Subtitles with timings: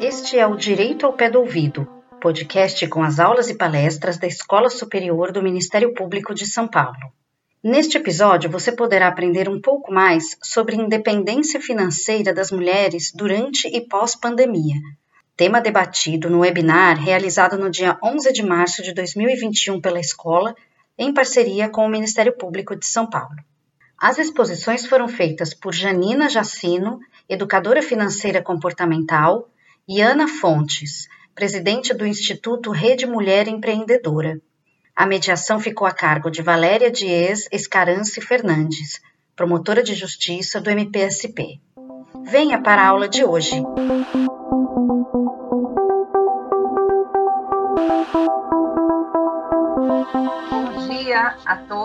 [0.00, 1.86] Este é o Direito ao Pé do Ouvido,
[2.20, 7.12] podcast com as aulas e palestras da Escola Superior do Ministério Público de São Paulo.
[7.62, 13.80] Neste episódio, você poderá aprender um pouco mais sobre independência financeira das mulheres durante e
[13.86, 14.76] pós-pandemia,
[15.36, 20.54] tema debatido no webinar realizado no dia 11 de março de 2021 pela escola,
[20.98, 23.36] em parceria com o Ministério Público de São Paulo.
[23.98, 26.98] As exposições foram feitas por Janina Jacino,
[27.28, 29.48] educadora financeira comportamental,
[29.88, 34.40] e Ana Fontes, presidente do Instituto Rede Mulher Empreendedora.
[34.94, 39.00] A mediação ficou a cargo de Valéria Dias Escarance Fernandes,
[39.34, 41.60] promotora de justiça do MPSP.
[42.24, 43.62] Venha para a aula de hoje.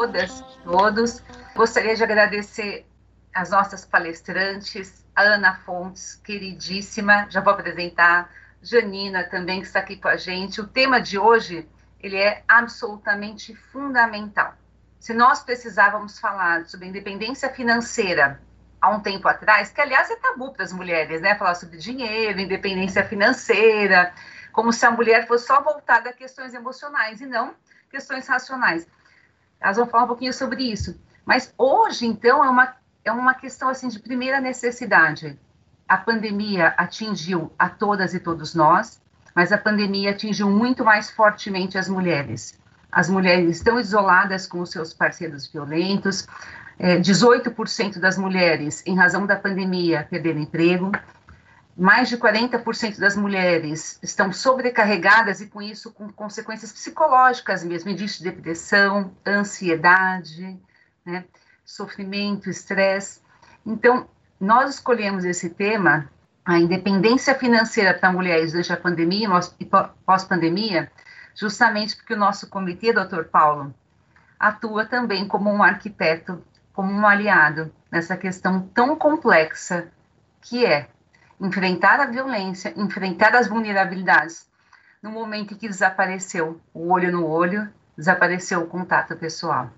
[0.08, 1.24] Todas, todos.
[1.54, 2.86] Gostaria de agradecer
[3.34, 8.30] as nossas palestrantes, a Ana Fontes, queridíssima, já vou apresentar,
[8.62, 10.62] Janina também, que está aqui com a gente.
[10.62, 11.68] O tema de hoje,
[12.00, 14.54] ele é absolutamente fundamental.
[15.00, 18.42] Se nós precisávamos falar sobre independência financeira
[18.82, 21.36] há um tempo atrás, que aliás é tabu para as mulheres, né?
[21.36, 24.14] Falar sobre dinheiro, independência financeira,
[24.52, 27.54] como se a mulher fosse só voltada a questões emocionais e não
[27.90, 28.88] questões racionais.
[29.60, 31.00] Elas vão falar um pouquinho sobre isso.
[31.26, 32.76] Mas hoje, então, é uma
[33.08, 35.40] é uma questão assim de primeira necessidade.
[35.88, 39.02] A pandemia atingiu a todas e todos nós,
[39.34, 42.60] mas a pandemia atingiu muito mais fortemente as mulheres.
[42.92, 46.28] As mulheres estão isoladas com os seus parceiros violentos.
[46.78, 50.92] É, 18% das mulheres, em razão da pandemia, perderam emprego.
[51.78, 58.24] Mais de 40% das mulheres estão sobrecarregadas e, com isso, com consequências psicológicas mesmo, de
[58.24, 60.60] depressão, ansiedade,
[61.06, 61.24] né?
[61.64, 63.22] sofrimento, estresse.
[63.64, 66.10] Então, nós escolhemos esse tema,
[66.44, 69.30] a independência financeira para mulheres durante a pandemia
[69.60, 69.66] e
[70.04, 70.92] pós-pandemia,
[71.36, 73.72] justamente porque o nosso comitê, doutor Paulo,
[74.40, 76.44] atua também como um arquiteto,
[76.74, 79.92] como um aliado nessa questão tão complexa
[80.42, 80.90] que é
[81.40, 84.48] enfrentar a violência, enfrentar as vulnerabilidades.
[85.02, 89.70] No momento em que desapareceu o olho no olho, desapareceu o contato pessoal.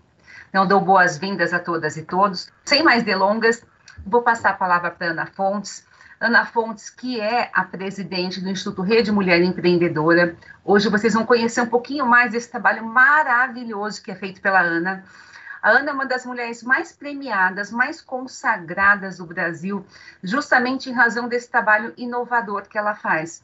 [0.50, 2.52] Então, dou boas-vindas a todas e todos.
[2.66, 3.64] Sem mais delongas,
[4.06, 5.86] vou passar a palavra para Ana Fontes.
[6.20, 10.36] Ana Fontes, que é a presidente do Instituto Rede Mulher Empreendedora.
[10.66, 15.04] Hoje vocês vão conhecer um pouquinho mais desse trabalho maravilhoso que é feito pela Ana.
[15.62, 19.86] A Ana é uma das mulheres mais premiadas, mais consagradas do Brasil,
[20.24, 23.44] justamente em razão desse trabalho inovador que ela faz.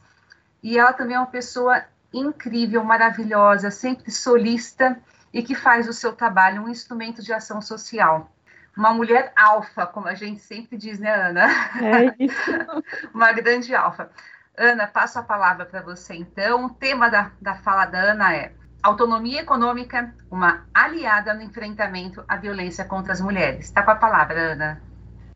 [0.62, 4.98] E ela também é uma pessoa incrível, maravilhosa, sempre solista
[5.32, 8.32] e que faz o seu trabalho um instrumento de ação social.
[8.76, 11.46] Uma mulher alfa, como a gente sempre diz, né, Ana?
[11.82, 12.50] É isso.
[13.12, 14.10] Uma grande alfa.
[14.56, 16.66] Ana, passo a palavra para você então.
[16.66, 18.52] O tema da, da fala da Ana é
[18.86, 23.66] autonomia econômica, uma aliada no enfrentamento à violência contra as mulheres.
[23.66, 24.80] Está com a palavra, Ana.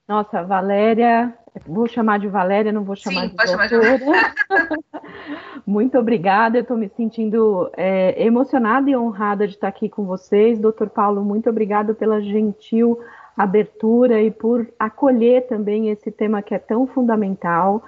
[0.08, 1.32] Nossa, Valéria,
[1.66, 3.98] vou chamar de Valéria, não vou chamar Sim, de pode doutora.
[3.98, 4.80] chamar de
[5.66, 10.58] Muito obrigada, eu estou me sentindo é, emocionada e honrada de estar aqui com vocês.
[10.58, 12.98] Doutor Paulo, muito obrigado pela gentil
[13.36, 17.82] abertura e por acolher também esse tema que é tão fundamental.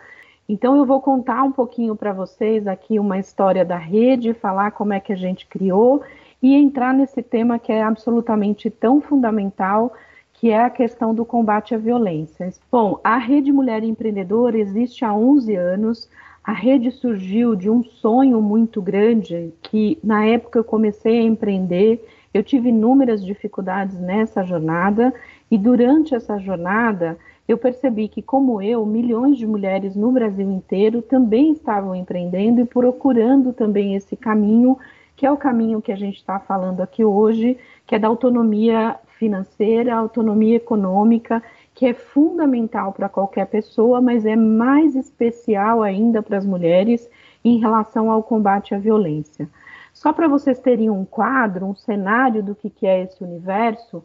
[0.53, 4.93] Então, eu vou contar um pouquinho para vocês aqui uma história da rede, falar como
[4.93, 6.03] é que a gente criou
[6.43, 9.95] e entrar nesse tema que é absolutamente tão fundamental
[10.35, 12.53] que é a questão do combate à violência.
[12.71, 16.11] Bom, a Rede Mulher Empreendedora existe há 11 anos.
[16.45, 22.07] A rede surgiu de um sonho muito grande que, na época, eu comecei a empreender.
[22.35, 25.15] Eu tive inúmeras dificuldades nessa jornada
[25.51, 27.17] e, durante essa jornada,
[27.53, 32.65] eu percebi que, como eu, milhões de mulheres no Brasil inteiro também estavam empreendendo e
[32.65, 34.79] procurando também esse caminho,
[35.15, 38.97] que é o caminho que a gente está falando aqui hoje, que é da autonomia
[39.19, 41.43] financeira, autonomia econômica,
[41.75, 47.09] que é fundamental para qualquer pessoa, mas é mais especial ainda para as mulheres
[47.45, 49.49] em relação ao combate à violência.
[49.93, 54.03] Só para vocês terem um quadro, um cenário do que, que é esse universo,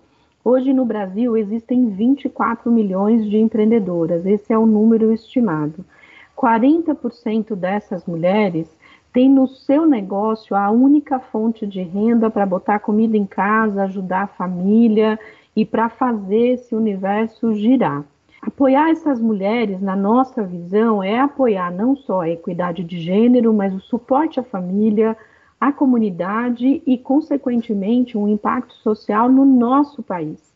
[0.48, 5.84] hoje no Brasil existem 24 milhões de empreendedoras, esse é o número estimado.
[6.38, 8.66] 40% dessas mulheres
[9.12, 14.22] tem no seu negócio a única fonte de renda para botar comida em casa, ajudar
[14.22, 15.20] a família
[15.54, 18.06] e para fazer esse universo girar.
[18.42, 23.74] Apoiar essas mulheres, na nossa visão, é apoiar não só a equidade de gênero, mas
[23.74, 25.18] o suporte à família,
[25.60, 30.54] a comunidade e, consequentemente, um impacto social no nosso país.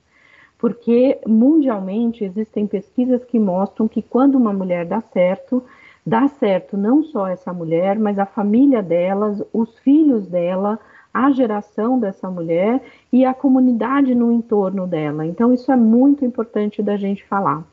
[0.58, 5.64] Porque mundialmente existem pesquisas que mostram que quando uma mulher dá certo,
[6.06, 10.80] dá certo não só essa mulher, mas a família delas, os filhos dela,
[11.12, 12.82] a geração dessa mulher
[13.12, 15.26] e a comunidade no entorno dela.
[15.26, 17.64] Então, isso é muito importante da gente falar.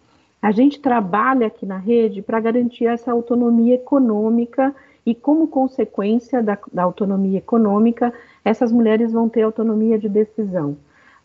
[0.40, 4.74] A gente trabalha aqui na rede para garantir essa autonomia econômica
[5.08, 8.12] e, como consequência da, da, autonomia econômica,
[8.44, 10.76] essas mulheres vão ter autonomia de decisão.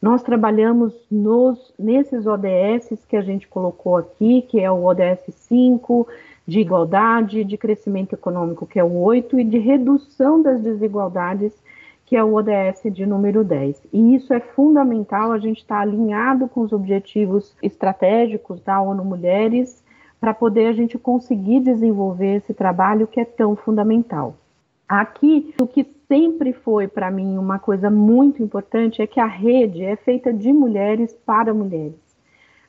[0.01, 6.07] Nós trabalhamos nos, nesses ODS que a gente colocou aqui, que é o ODS 5,
[6.47, 11.51] de igualdade, de crescimento econômico, que é o 8, e de redução das desigualdades,
[12.05, 13.81] que é o ODS de número 10.
[13.91, 19.82] E isso é fundamental, a gente está alinhado com os objetivos estratégicos da ONU Mulheres
[20.23, 24.37] para poder a gente conseguir desenvolver esse trabalho que é tão fundamental.
[24.87, 29.83] Aqui, o que sempre foi para mim uma coisa muito importante é que a rede
[29.83, 31.99] é feita de mulheres para mulheres.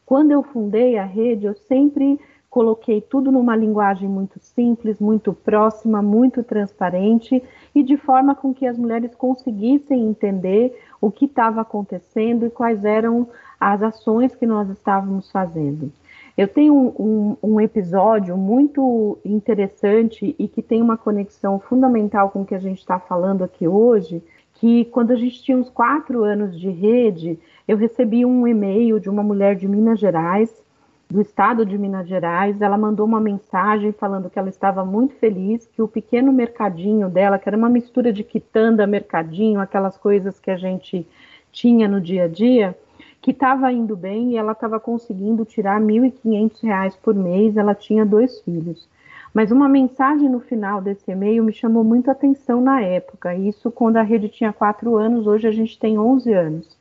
[0.05, 2.19] Quando eu fundei a rede, eu sempre
[2.51, 7.41] coloquei tudo numa linguagem muito simples, muito próxima, muito transparente
[7.73, 12.85] e de forma com que as mulheres conseguissem entender o que estava acontecendo e quais
[12.85, 13.29] eram
[13.61, 15.93] as ações que nós estávamos fazendo.
[16.37, 22.45] Eu tenho um, um, episódio muito interessante e que tem uma conexão fundamental com o
[22.45, 24.23] que a gente está falando aqui hoje,
[24.55, 27.39] que quando a gente tinha uns quatro anos de rede,
[27.69, 30.65] eu recebi um e-mail de uma mulher de Minas Gerais
[31.09, 35.67] do estado de Minas Gerais, ela mandou uma mensagem falando que ela estava muito feliz,
[35.67, 40.51] que o pequeno mercadinho dela, que era uma mistura de quitanda, mercadinho, aquelas coisas que
[40.51, 41.07] a gente
[41.53, 42.77] tinha no dia a dia,
[43.25, 48.05] que estava indo bem e ela estava conseguindo tirar R$ 1.500 por mês, ela tinha
[48.05, 48.87] dois filhos.
[49.33, 53.97] Mas uma mensagem no final desse e-mail me chamou muito atenção na época, isso quando
[53.97, 56.79] a rede tinha quatro anos, hoje a gente tem 11 anos.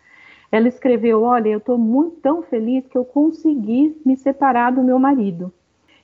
[0.51, 5.00] Ela escreveu: Olha, eu estou muito tão feliz que eu consegui me separar do meu
[5.00, 5.50] marido.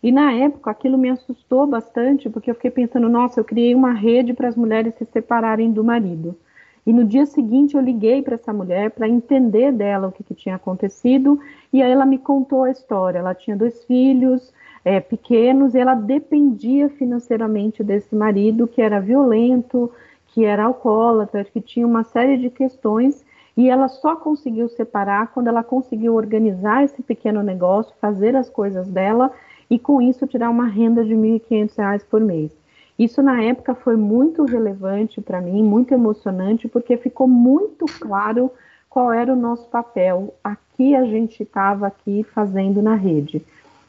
[0.01, 3.91] E na época aquilo me assustou bastante, porque eu fiquei pensando: nossa, eu criei uma
[3.91, 6.37] rede para as mulheres se separarem do marido.
[6.85, 10.33] E no dia seguinte eu liguei para essa mulher para entender dela o que, que,
[10.33, 11.39] tinha acontecido,
[11.71, 13.19] e aí ela me contou a história.
[13.19, 14.53] Ela tinha dois filhos
[14.83, 19.91] é, pequenos e ela dependia financeiramente desse marido que era violento,
[20.27, 23.23] que era alcoólatra, que tinha uma série de questões
[23.57, 28.87] e ela só conseguiu separar quando ela conseguiu organizar esse pequeno negócio, fazer as coisas
[28.87, 29.31] dela
[29.69, 32.55] e com isso tirar uma renda de R$ 1.500 por mês.
[32.99, 38.51] Isso na época foi muito relevante para mim, muito emocionante, porque ficou muito claro
[38.89, 43.41] qual era o nosso papel, aqui a gente estava aqui fazendo na rede.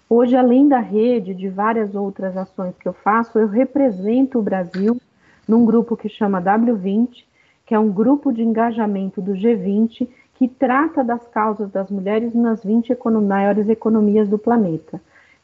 [0.08, 5.00] Hoje, além da rede, de várias outras ações que eu faço, eu represento o Brasil
[5.48, 7.24] num grupo que chama W20,
[7.66, 12.62] que é um grupo de engajamento do G20 que trata das causas das mulheres nas
[12.62, 15.00] 20 econom maiores economias do planeta.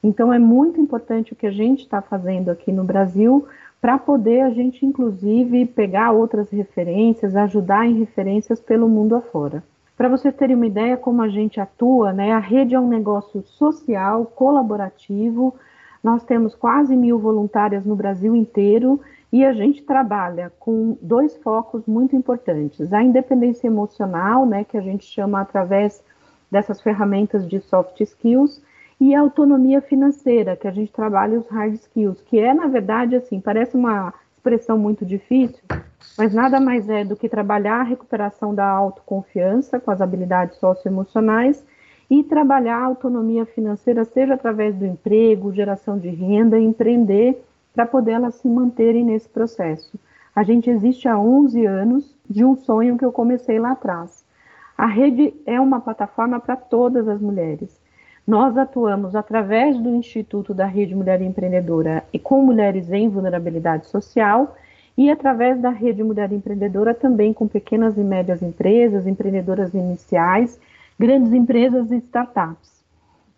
[0.06, 3.44] Então é muito importante o que a gente está fazendo aqui no Brasil
[3.80, 9.64] para poder a gente, inclusive, pegar outras referências, ajudar em referências pelo mundo afora.
[9.96, 13.42] Para vocês terem uma ideia como a gente atua, né, a rede é um negócio
[13.42, 15.56] social, colaborativo.
[16.04, 19.00] Nós temos quase mil voluntárias no Brasil inteiro
[19.32, 24.80] e a gente trabalha com dois focos muito importantes: a independência emocional, né, que a
[24.80, 26.00] gente chama através
[26.48, 28.62] dessas ferramentas de soft skills,
[29.00, 33.14] e a autonomia financeira, que a gente trabalha os hard skills, que é, na verdade,
[33.14, 35.62] assim, parece uma expressão muito difícil,
[36.16, 41.64] mas nada mais é do que trabalhar a recuperação da autoconfiança com as habilidades socioemocionais
[42.08, 47.42] e trabalhar a autonomia financeira, seja através do emprego, geração de renda, empreender
[47.74, 49.98] para poder elas se manterem nesse processo.
[50.34, 54.24] A gente existe há 11 anos de um sonho que eu comecei lá atrás.
[54.78, 57.80] A rede é uma plataforma para todas as mulheres.
[58.26, 64.56] Nós atuamos através do Instituto da Rede Mulher Empreendedora e com mulheres em vulnerabilidade social
[64.98, 70.58] e através da Rede Mulher Empreendedora também com pequenas e médias empresas, empreendedoras iniciais,
[70.98, 72.82] grandes empresas e startups.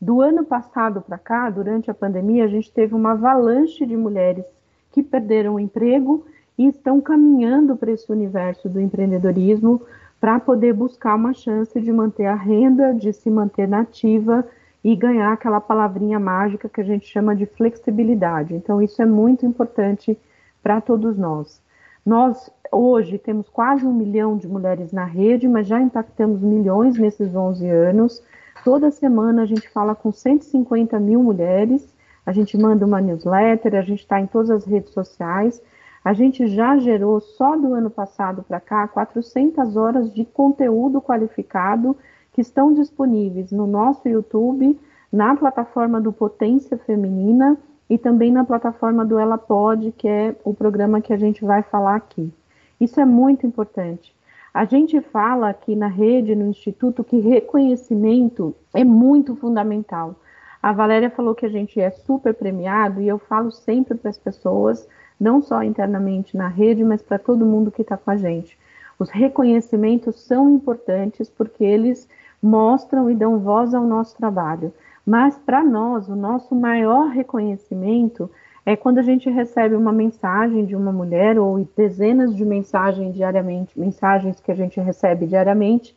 [0.01, 4.47] Do ano passado para cá, durante a pandemia, a gente teve uma avalanche de mulheres
[4.91, 6.25] que perderam o emprego
[6.57, 9.83] e estão caminhando para esse universo do empreendedorismo
[10.19, 14.47] para poder buscar uma chance de manter a renda, de se manter nativa
[14.83, 18.55] e ganhar aquela palavrinha mágica que a gente chama de flexibilidade.
[18.55, 20.19] Então, isso é muito importante
[20.63, 21.61] para todos nós.
[22.05, 27.35] Nós, hoje, temos quase um milhão de mulheres na rede, mas já impactamos milhões nesses
[27.35, 28.23] 11 anos.
[28.65, 31.95] Toda semana a gente fala com 150 mil mulheres,
[32.25, 35.63] a gente manda uma newsletter, a gente está em todas as redes sociais,
[36.05, 41.97] A gente já gerou, só do ano passado para cá, 400 horas de conteúdo qualificado
[42.39, 44.79] que estão disponíveis no nosso YouTube,
[45.13, 47.59] na plataforma do Potência Feminina
[47.91, 51.65] e também na plataforma do Ela Pode, que é o programa que a gente vai
[51.65, 52.33] falar aqui.
[52.81, 54.15] Isso é muito importante.
[54.55, 60.15] A gente fala aqui na rede, no Instituto, que reconhecimento é muito fundamental.
[60.63, 64.19] A Valéria falou que a gente é super premiado e eu falo sempre para as
[64.19, 64.87] pessoas,
[65.19, 68.57] não só internamente na rede, mas para todo mundo que está com a gente.
[68.97, 72.09] Os reconhecimentos são importantes porque eles
[72.43, 74.73] mostram e dão voz ao nosso trabalho.
[75.05, 78.31] Mas para nós, o nosso maior reconhecimento
[78.65, 83.81] é quando a gente recebe uma mensagem de uma mulher ou dezenas de mensagens diariamente,
[83.81, 85.97] mensagens que a gente recebe diariamente,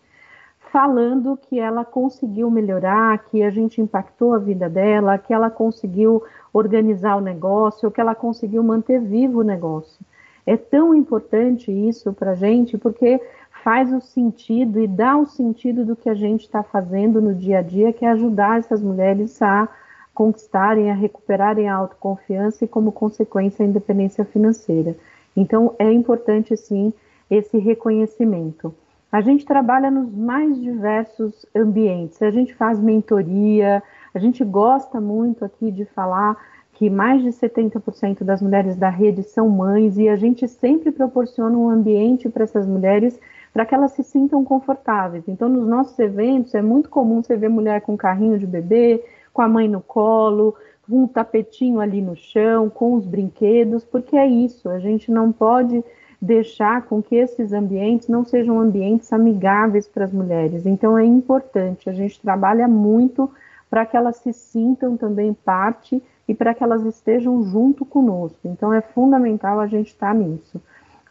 [0.71, 6.24] falando que ela conseguiu melhorar, que a gente impactou a vida dela, que ela conseguiu
[6.53, 10.00] organizar o negócio, que ela conseguiu manter vivo o negócio.
[10.45, 13.19] É tão importante isso para a gente porque
[13.63, 17.60] faz o sentido e dá o sentido do que a gente está fazendo no dia
[17.60, 19.68] a dia, que é ajudar essas mulheres a
[20.13, 24.96] conquistarem, a recuperarem a autoconfiança e, como consequência, a independência financeira.
[25.36, 26.94] Então, é importante, sim,
[27.30, 28.74] esse reconhecimento.
[29.12, 35.44] A gente trabalha nos mais diversos ambientes, a gente faz mentoria, a gente gosta muito
[35.44, 36.38] aqui de falar
[36.74, 41.56] que mais de 70% das mulheres da rede são mães e a gente sempre proporciona
[41.58, 43.20] um ambiente para essas mulheres
[43.53, 45.27] para que elas se sintam confortáveis.
[45.27, 49.03] Então, nos nossos eventos é muito comum você ver mulher com carrinho de bebê,
[49.34, 50.55] com a mãe no colo,
[50.88, 55.31] com um tapetinho ali no chão, com os brinquedos, porque é isso, a gente não
[55.31, 55.84] pode
[56.22, 60.65] deixar com que esses ambientes não sejam ambientes amigáveis para as mulheres.
[60.65, 63.29] Então é importante, a gente trabalha muito
[63.70, 68.39] para que elas se sintam também parte e para que elas estejam junto conosco.
[68.46, 70.62] Então é fundamental a gente estar tá nisso.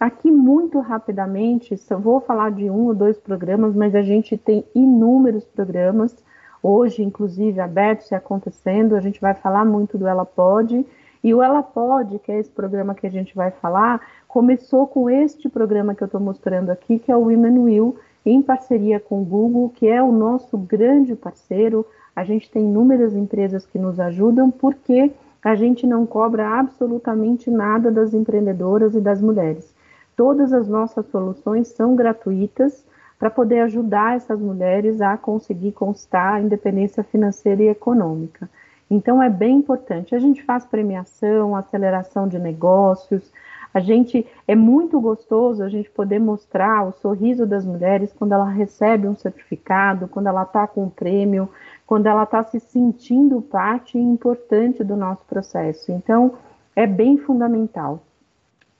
[0.00, 5.44] Aqui, muito rapidamente, vou falar de um ou dois programas, mas a gente tem inúmeros
[5.44, 6.16] programas
[6.62, 8.96] hoje, inclusive, abertos e acontecendo.
[8.96, 10.86] A gente vai falar muito do Ela Pode.
[11.22, 15.10] E o Ela Pode, que é esse programa que a gente vai falar, começou com
[15.10, 19.20] este programa que eu estou mostrando aqui, que é o Women Will, em parceria com
[19.20, 21.84] o Google, que é o nosso grande parceiro.
[22.16, 25.12] A gente tem inúmeras empresas que nos ajudam, porque
[25.44, 29.78] a gente não cobra absolutamente nada das empreendedoras e das mulheres.
[30.20, 32.84] Todas as nossas soluções são gratuitas
[33.18, 38.46] para poder ajudar essas mulheres a conseguir conquistar a independência financeira e econômica.
[38.90, 40.14] Então é bem importante.
[40.14, 43.32] A gente faz premiação, aceleração de negócios.
[43.72, 48.50] A gente é muito gostoso a gente poder mostrar o sorriso das mulheres quando ela
[48.50, 51.48] recebe um certificado, quando ela está com um prêmio,
[51.86, 55.90] quando ela está se sentindo parte importante do nosso processo.
[55.90, 56.34] Então
[56.76, 58.02] é bem fundamental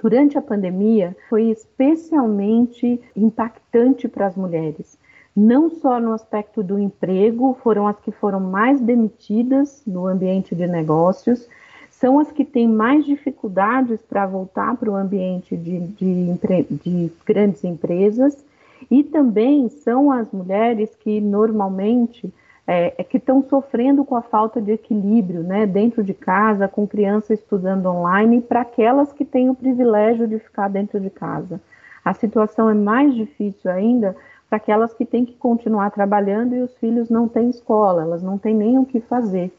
[0.03, 4.99] durante a pandemia foi especialmente impactante para as mulheres.
[5.37, 10.67] Não só no aspecto do emprego, foram as que foram mais demitidas no ambiente de
[10.67, 11.49] negócios,
[11.91, 16.35] são as que têm mais dificuldades para voltar para o ambiente de, de,
[16.71, 18.43] de grandes empresas,
[18.91, 22.33] e também são as mulheres que normalmente
[22.71, 26.87] é, é que estão sofrendo com a falta de equilíbrio né, dentro de casa, com
[26.87, 31.61] criança estudando online, para aquelas que têm o privilégio de ficar dentro de casa.
[32.05, 34.15] A situação é mais difícil ainda
[34.49, 38.39] para aquelas que têm que continuar trabalhando e os filhos não têm escola, elas não
[38.39, 39.53] têm nem o que fazer.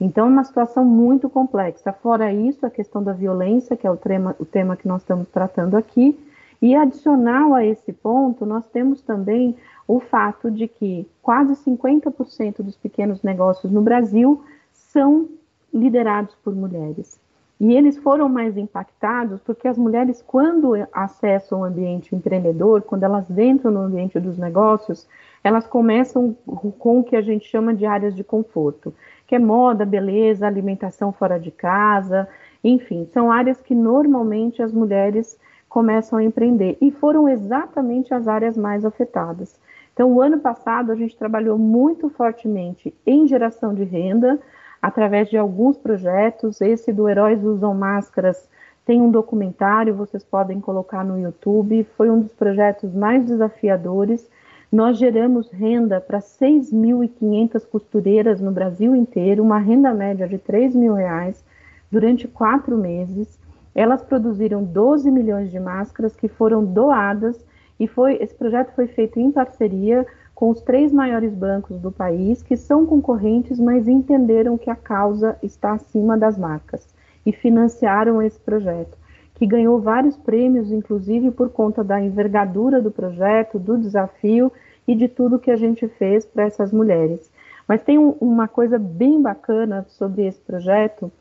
[0.00, 1.92] Então, é uma situação muito complexa.
[1.92, 5.28] Fora isso, a questão da violência, que é o tema, o tema que nós estamos
[5.28, 6.18] tratando aqui,
[6.66, 9.54] e adicional a esse ponto, nós temos também
[9.86, 14.42] o fato de que quase 50% dos pequenos negócios no Brasil
[14.72, 15.28] são
[15.72, 17.20] liderados por mulheres.
[17.60, 23.30] E eles foram mais impactados porque as mulheres, quando acessam o ambiente empreendedor, quando elas
[23.30, 25.06] entram no ambiente dos negócios,
[25.44, 26.36] elas começam
[26.80, 28.92] com o que a gente chama de áreas de conforto,
[29.24, 32.28] que é moda, beleza, alimentação fora de casa,
[32.64, 35.38] enfim, são áreas que normalmente as mulheres
[35.76, 39.60] começam a empreender e foram exatamente as áreas mais afetadas.
[39.92, 44.40] Então, o ano passado, a gente trabalhou muito fortemente em geração de renda,
[44.80, 46.62] através de alguns projetos.
[46.62, 48.48] Esse do Heróis Usam Máscaras
[48.86, 51.86] tem um documentário, vocês podem colocar no YouTube.
[51.94, 54.26] Foi um dos projetos mais desafiadores.
[54.72, 60.94] Nós geramos renda para 6.500 costureiras no Brasil inteiro, uma renda média de 3 mil
[60.94, 61.44] reais
[61.92, 63.38] durante quatro meses.
[63.76, 67.44] Elas produziram 12 milhões de máscaras que foram doadas
[67.78, 72.42] e foi, esse projeto foi feito em parceria com os três maiores bancos do país,
[72.42, 76.88] que são concorrentes, mas entenderam que a causa está acima das marcas
[77.24, 78.96] e financiaram esse projeto.
[79.34, 84.50] que ganhou vários prêmios, inclusive por conta da envergadura do projeto, do desafio
[84.88, 87.30] e de tudo que a gente fez para essas mulheres.
[87.68, 91.12] Mas tem um, uma coisa bem bacana sobre esse projeto,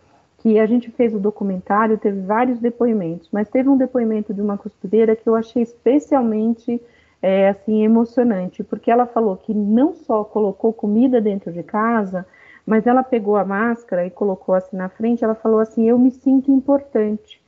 [0.45, 4.59] que a gente fez o documentário, teve vários depoimentos, mas teve um depoimento de uma
[4.59, 6.79] costureira que eu achei especialmente
[7.19, 12.27] é, assim emocionante, porque ela falou que não só colocou comida dentro de casa,
[12.63, 16.11] mas ela pegou a máscara e colocou assim na frente, ela falou assim: "Eu me
[16.11, 17.41] sinto importante,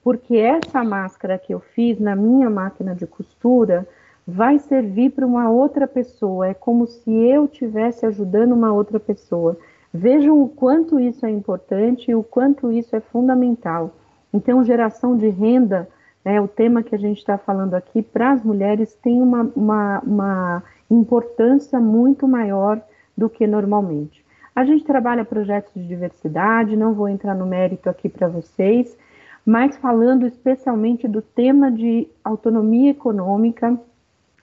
[0.00, 3.88] porque essa máscara que eu fiz na minha máquina de costura
[4.24, 6.46] vai servir para uma outra pessoa.
[6.46, 9.58] É como se eu estivesse ajudando uma outra pessoa.
[9.96, 13.94] Vejam o quanto isso é importante e o quanto isso é fundamental.
[14.32, 15.88] Então, geração de renda,
[16.22, 20.00] é o tema que a gente está falando aqui, para as mulheres tem uma, uma,
[20.00, 22.80] uma importância muito maior
[23.16, 24.24] do que normalmente.
[24.54, 28.98] A gente trabalha projetos de diversidade, não vou entrar no mérito aqui para vocês,
[29.44, 33.78] mas falando especialmente do tema de autonomia econômica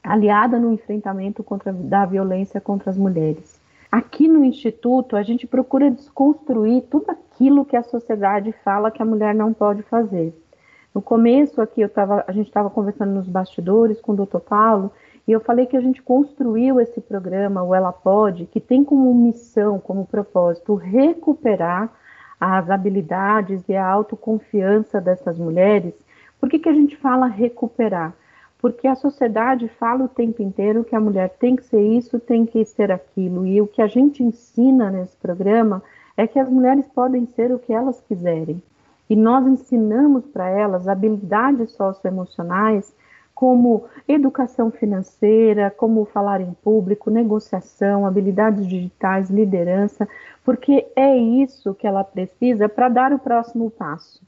[0.01, 3.52] aliada no enfrentamento contra, da violência contra as mulheres.
[3.93, 9.05] Aqui no Instituto, a gente procura desconstruir tudo aquilo que a sociedade fala que a
[9.05, 10.33] mulher não pode fazer.
[10.95, 14.91] No começo aqui, eu tava, a gente estava conversando nos bastidores com o doutor Paulo,
[15.27, 19.13] e eu falei que a gente construiu esse programa, o Ela Pode, que tem como
[19.13, 21.93] missão, como propósito, recuperar
[22.41, 25.93] as habilidades e a autoconfiança dessas mulheres.
[26.39, 28.15] Por que, que a gente fala recuperar?
[28.63, 32.45] Porque a sociedade fala o tempo inteiro que a mulher tem que ser isso, tem
[32.45, 33.45] que ser aquilo.
[33.45, 35.83] E o que a gente ensina nesse programa
[36.15, 38.63] é que as mulheres podem ser o que elas quiserem.
[39.09, 42.95] E nós ensinamos para elas habilidades socioemocionais
[43.35, 50.07] como educação financeira, como falar em público, negociação, habilidades digitais, liderança,
[50.41, 54.21] porque é isso que ela precisa para dar o próximo passo.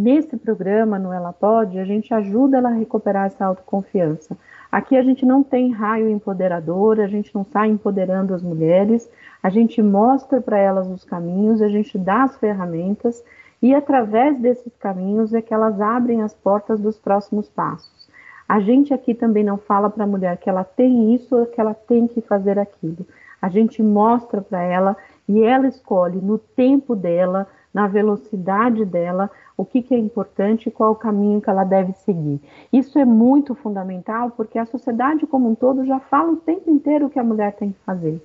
[0.00, 4.38] Nesse programa, no Ela Pode, a gente ajuda ela a recuperar essa autoconfiança.
[4.70, 9.10] Aqui a gente não tem raio empoderador, a gente não sai empoderando as mulheres,
[9.42, 13.24] a gente mostra para elas os caminhos, a gente dá as ferramentas
[13.60, 18.08] e através desses caminhos é que elas abrem as portas dos próximos passos.
[18.48, 21.60] A gente aqui também não fala para a mulher que ela tem isso ou que
[21.60, 23.04] ela tem que fazer aquilo.
[23.42, 24.96] A gente mostra para ela
[25.28, 30.72] e ela escolhe no tempo dela, na velocidade dela, o que, que é importante e
[30.72, 32.40] qual o caminho que ela deve seguir.
[32.72, 37.06] Isso é muito fundamental porque a sociedade como um todo já fala o tempo inteiro
[37.06, 38.22] o que a mulher tem que fazer.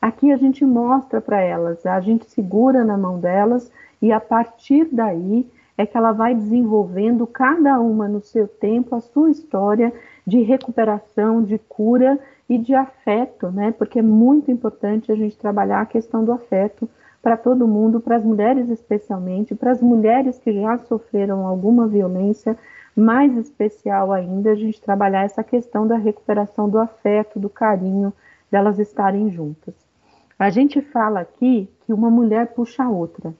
[0.00, 3.70] Aqui a gente mostra para elas, a gente segura na mão delas
[4.00, 5.46] e a partir daí
[5.76, 9.92] é que ela vai desenvolvendo cada uma no seu tempo a sua história
[10.26, 13.72] de recuperação, de cura e de afeto, né?
[13.72, 16.88] Porque é muito importante a gente trabalhar a questão do afeto
[17.22, 22.56] para todo mundo, para as mulheres especialmente, para as mulheres que já sofreram alguma violência,
[22.94, 28.12] mais especial ainda a gente trabalhar essa questão da recuperação do afeto, do carinho,
[28.50, 29.74] delas estarem juntas.
[30.38, 33.34] A gente fala aqui que uma mulher puxa a outra.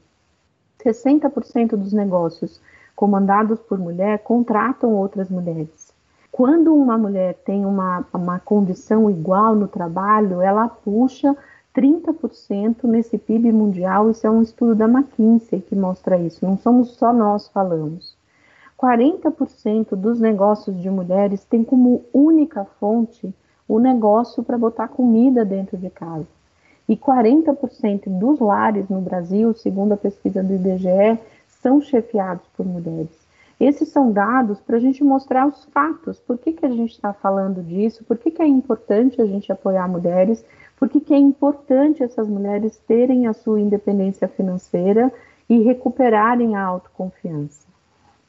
[0.85, 2.61] 60% dos negócios
[2.95, 5.93] comandados por mulher contratam outras mulheres.
[6.31, 11.37] Quando uma mulher tem uma, uma condição igual no trabalho, ela puxa
[11.79, 14.11] 30% nesse PIB mundial.
[14.11, 16.45] Isso é um estudo da McKinsey que mostra isso.
[16.45, 18.17] Não somos só nós falamos.
[18.77, 23.33] 40% dos negócios de mulheres têm como única fonte
[23.69, 26.27] o negócio para botar comida dentro de casa.
[26.89, 33.29] E 40% dos lares no Brasil, segundo a pesquisa do IBGE, são chefiados por mulheres.
[33.61, 36.19] Esses são dados para a gente mostrar os fatos.
[36.21, 38.05] Por que, que a gente está falando disso?
[38.05, 40.45] Por que, que é importante a gente apoiar mulheres?
[40.79, 45.13] Por que, é importante essas mulheres terem a sua independência financeira
[45.49, 47.67] e recuperarem a autoconfiança?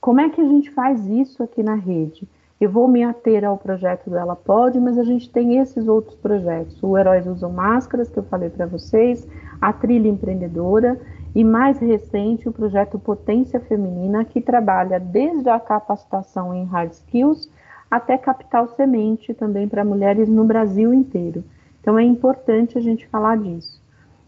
[0.02, 2.28] Como é que a gente faz isso aqui na rede?
[2.60, 6.16] Eu vou me ater ao projeto do Ela Pode, mas a gente tem esses outros
[6.16, 6.82] projetos.
[6.82, 9.28] O Heróis Usam Máscaras, que eu falei para vocês,
[9.62, 11.00] a Trilha Empreendedora
[11.36, 17.50] e, mais recente, o projeto Potência Feminina, que trabalha desde a capacitação em hard skills
[17.90, 21.44] até capital semente também para mulheres no Brasil inteiro.
[21.82, 23.80] Então é importante a gente falar disso.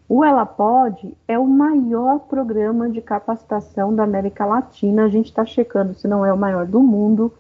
[0.07, 5.05] O Ela Pode é o maior programa de capacitação da América Latina.
[5.05, 7.33] A gente está checando se não é o maior do mundo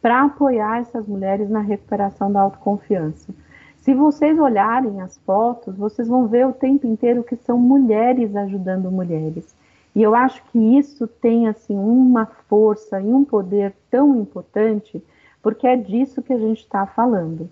[0.00, 3.34] para apoiar essas mulheres na recuperação da autoconfiança.
[3.76, 8.90] Se vocês olharem as fotos, vocês vão ver o tempo inteiro que são mulheres ajudando
[8.90, 9.54] mulheres.
[9.94, 15.04] E eu acho que isso tem assim uma força e um poder tão importante,
[15.42, 17.50] porque é disso que a gente está falando.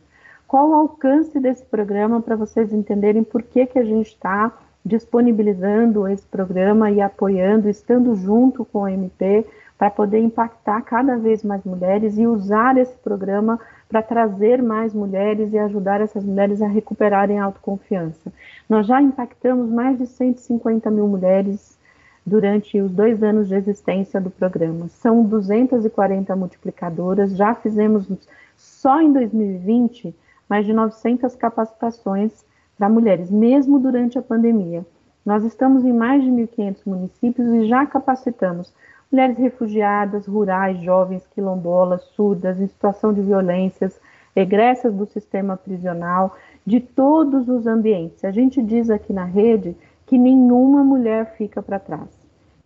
[0.53, 4.53] Qual o alcance desse programa para vocês entenderem por que, que a gente está
[4.85, 9.47] disponibilizando esse programa e apoiando, estando junto com o MP
[9.79, 15.55] para poder impactar cada vez mais mulheres e usar esse programa para trazer mais mulheres
[15.55, 18.31] e ajudar essas mulheres a recuperarem a autoconfiança.
[18.69, 21.79] Nós já impactamos mais de 150 mil mulheres
[22.27, 24.87] durante os dois anos de existência do programa.
[24.88, 28.07] São 240 multiplicadoras, já fizemos
[28.55, 30.15] só em 2020
[30.53, 32.45] mais de 900 capacitações
[32.77, 34.85] para mulheres, mesmo durante a pandemia.
[35.25, 38.71] Nós estamos em mais de 1.500 municípios e já capacitamos
[39.11, 43.99] mulheres refugiadas, rurais, jovens, quilombolas, surdas, em situação de violências,
[44.37, 46.37] egressas do sistema prisional,
[46.67, 48.23] de todos os ambientes.
[48.23, 52.11] A gente diz aqui na rede que nenhuma mulher fica para trás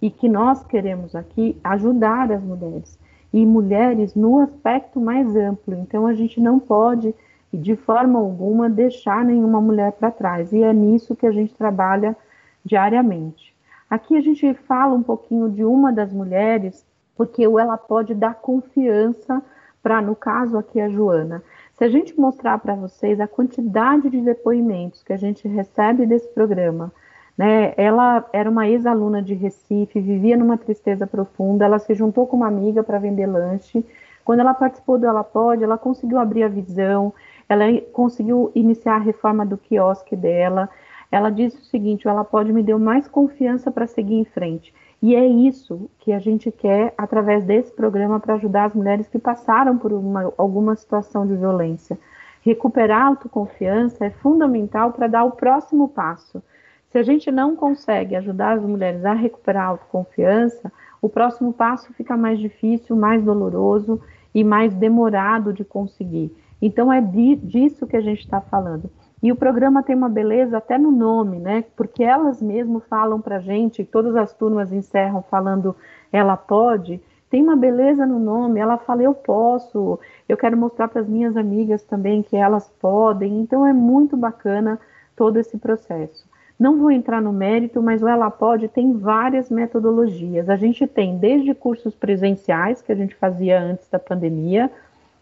[0.02, 2.98] e que nós queremos aqui ajudar as mulheres
[3.32, 5.74] e mulheres no aspecto mais amplo.
[5.74, 7.14] Então a gente não pode
[7.56, 12.16] de forma alguma deixar nenhuma mulher para trás e é nisso que a gente trabalha
[12.64, 13.54] diariamente.
[13.88, 16.84] Aqui a gente fala um pouquinho de uma das mulheres,
[17.16, 19.42] porque ela pode dar confiança
[19.82, 21.42] para, no caso aqui, a Joana.
[21.74, 26.26] Se a gente mostrar para vocês a quantidade de depoimentos que a gente recebe desse
[26.28, 26.92] programa,
[27.36, 27.74] né?
[27.76, 31.64] Ela era uma ex-aluna de Recife, vivia numa tristeza profunda.
[31.64, 33.84] Ela se juntou com uma amiga para vender lanche.
[34.24, 37.12] Quando ela participou do Ela Pode, ela conseguiu abrir a visão,
[37.48, 40.68] ela conseguiu iniciar a reforma do quiosque dela,
[41.10, 44.74] ela disse o seguinte: ela pode me deu mais confiança para seguir em frente.
[45.02, 49.18] E é isso que a gente quer através desse programa para ajudar as mulheres que
[49.18, 51.98] passaram por uma, alguma situação de violência.
[52.40, 56.42] Recuperar a autoconfiança é fundamental para dar o próximo passo.
[56.90, 61.92] Se a gente não consegue ajudar as mulheres a recuperar a autoconfiança, o próximo passo
[61.92, 64.00] fica mais difícil, mais doloroso
[64.34, 66.34] e mais demorado de conseguir.
[66.60, 68.90] Então é de, disso que a gente está falando.
[69.22, 71.64] E o programa tem uma beleza até no nome, né?
[71.74, 75.74] Porque elas mesmo falam para gente, todas as turmas encerram falando
[76.12, 77.00] ela pode.
[77.28, 78.60] Tem uma beleza no nome.
[78.60, 79.98] Ela fala eu posso.
[80.28, 83.40] Eu quero mostrar para as minhas amigas também que elas podem.
[83.40, 84.78] Então é muito bacana
[85.16, 86.26] todo esse processo.
[86.58, 90.48] Não vou entrar no mérito, mas o Ela Pode tem várias metodologias.
[90.48, 94.70] A gente tem desde cursos presenciais, que a gente fazia antes da pandemia,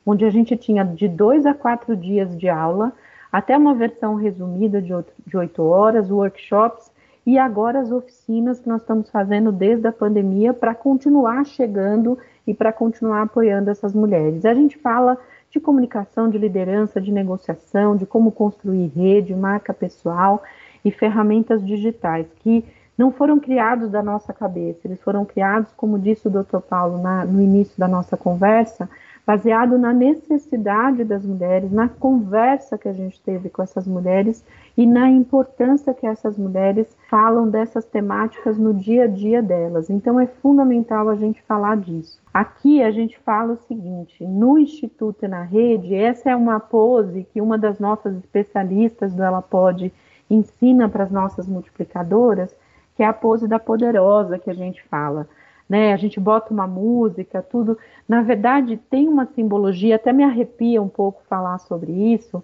[0.06, 2.92] onde a gente tinha de dois a quatro dias de aula,
[3.32, 6.92] até uma versão resumida de oito horas, workshops
[7.26, 12.52] e agora as oficinas que nós estamos fazendo desde a pandemia para continuar chegando e
[12.52, 14.44] para continuar apoiando essas mulheres.
[14.44, 15.16] A gente fala
[15.50, 20.42] de comunicação, de liderança, de negociação, de como construir rede, marca pessoal
[20.84, 22.64] e ferramentas digitais que
[22.96, 26.58] não foram criados da nossa cabeça, eles foram criados, como disse o Dr.
[26.58, 28.88] Paulo na, no início da nossa conversa,
[29.26, 34.44] baseado na necessidade das mulheres, na conversa que a gente teve com essas mulheres
[34.76, 39.88] e na importância que essas mulheres falam dessas temáticas no dia a dia delas.
[39.88, 42.20] Então é fundamental a gente falar disso.
[42.32, 47.26] Aqui a gente fala o seguinte: no Instituto e na rede, essa é uma pose
[47.32, 49.92] que uma das nossas especialistas do Ela Pode
[50.28, 52.54] ensina para as nossas multiplicadoras,
[52.96, 55.26] que é a pose da poderosa que a gente fala
[55.68, 55.92] né?
[55.92, 57.78] A gente bota uma música, tudo.
[58.08, 62.42] Na verdade, tem uma simbologia, até me arrepia um pouco falar sobre isso,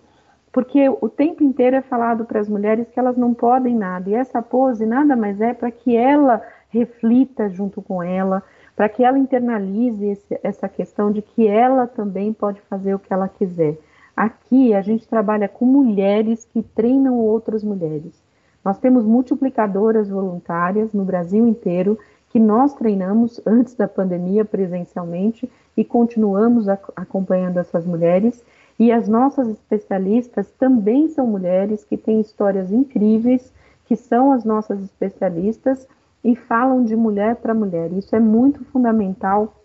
[0.52, 4.14] porque o tempo inteiro é falado para as mulheres que elas não podem nada, e
[4.14, 8.42] essa pose nada mais é para que ela reflita junto com ela,
[8.74, 13.12] para que ela internalize esse, essa questão de que ela também pode fazer o que
[13.12, 13.78] ela quiser.
[14.16, 18.22] Aqui a gente trabalha com mulheres que treinam outras mulheres.
[18.64, 21.98] Nós temos multiplicadoras voluntárias no Brasil inteiro
[22.30, 28.42] que nós treinamos antes da pandemia presencialmente e continuamos acompanhando essas mulheres.
[28.78, 33.52] E as nossas especialistas também são mulheres que têm histórias incríveis,
[33.84, 35.86] que são as nossas especialistas
[36.22, 37.92] e falam de mulher para mulher.
[37.92, 39.56] Isso é muito fundamental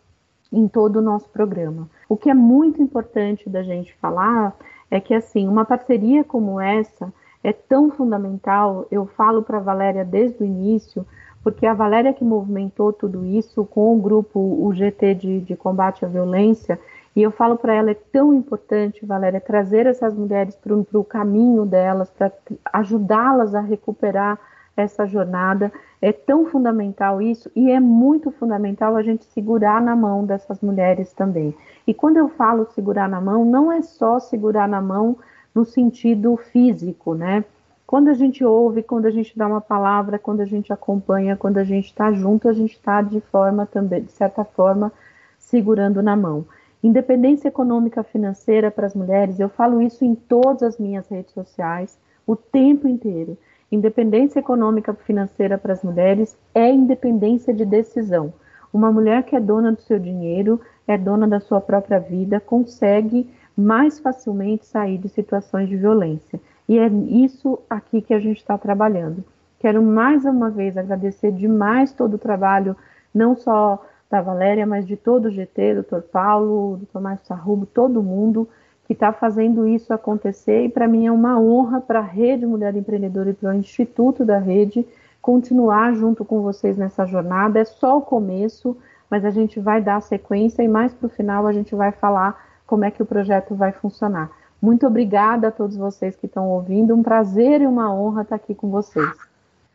[0.52, 1.88] em todo o nosso programa.
[2.10, 4.56] O que é muito importante da gente falar
[4.90, 8.88] é que assim, uma parceria como essa é tão fundamental.
[8.90, 11.06] Eu falo para Valéria desde o início,
[11.46, 16.04] porque a Valéria que movimentou tudo isso com o grupo o GT de, de combate
[16.04, 16.80] à violência,
[17.16, 21.64] e eu falo para ela, é tão importante, Valéria, trazer essas mulheres para o caminho
[21.64, 22.32] delas, para
[22.74, 24.40] ajudá-las a recuperar
[24.76, 25.72] essa jornada.
[26.02, 31.14] É tão fundamental isso, e é muito fundamental a gente segurar na mão dessas mulheres
[31.14, 31.56] também.
[31.86, 35.16] E quando eu falo segurar na mão, não é só segurar na mão
[35.54, 37.46] no sentido físico, né?
[37.88, 41.60] Quando a gente ouve, quando a gente dá uma palavra, quando a gente acompanha, quando
[41.60, 44.92] a gente está junto, a gente está de forma também, de certa forma,
[45.38, 46.46] segurando na mão.
[46.84, 52.00] Independência econômica financeira para as mulheres, eu falo isso em todas as minhas redes sociais,
[52.26, 53.38] o tempo inteiro.
[53.72, 58.34] Independência econômica financeira para as mulheres é independência de decisão.
[58.74, 63.30] Uma mulher que é dona do seu dinheiro, é dona da sua própria vida, consegue
[63.56, 66.40] mais facilmente sair de situações de violência.
[66.68, 69.24] E é isso aqui que a gente está trabalhando.
[69.60, 72.76] Quero mais uma vez agradecer demais todo o trabalho,
[73.14, 78.04] não só da Valéria, mas de todo o GT, doutor Paulo, doutor Márcio Sarrubo, todo
[78.04, 78.48] mundo
[78.86, 80.66] que está fazendo isso acontecer.
[80.66, 84.24] E para mim é uma honra para a Rede Mulher Empreendedora e para o Instituto
[84.24, 84.86] da Rede
[85.22, 87.60] continuar junto com vocês nessa jornada.
[87.60, 88.78] É só o começo,
[89.10, 92.40] mas a gente vai dar sequência e mais para o final a gente vai falar
[92.68, 94.30] como é que o projeto vai funcionar.
[94.66, 96.96] Muito obrigada a todos vocês que estão ouvindo.
[96.96, 99.08] Um prazer e uma honra estar aqui com vocês.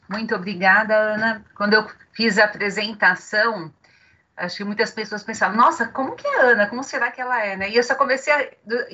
[0.08, 1.44] Muito obrigada, Ana.
[1.54, 3.72] Quando eu fiz a apresentação,
[4.36, 6.66] acho que muitas pessoas pensavam, nossa, como que é Ana?
[6.66, 7.56] Como será que ela é?
[7.56, 7.70] Né?
[7.70, 8.48] E eu só comecei, a,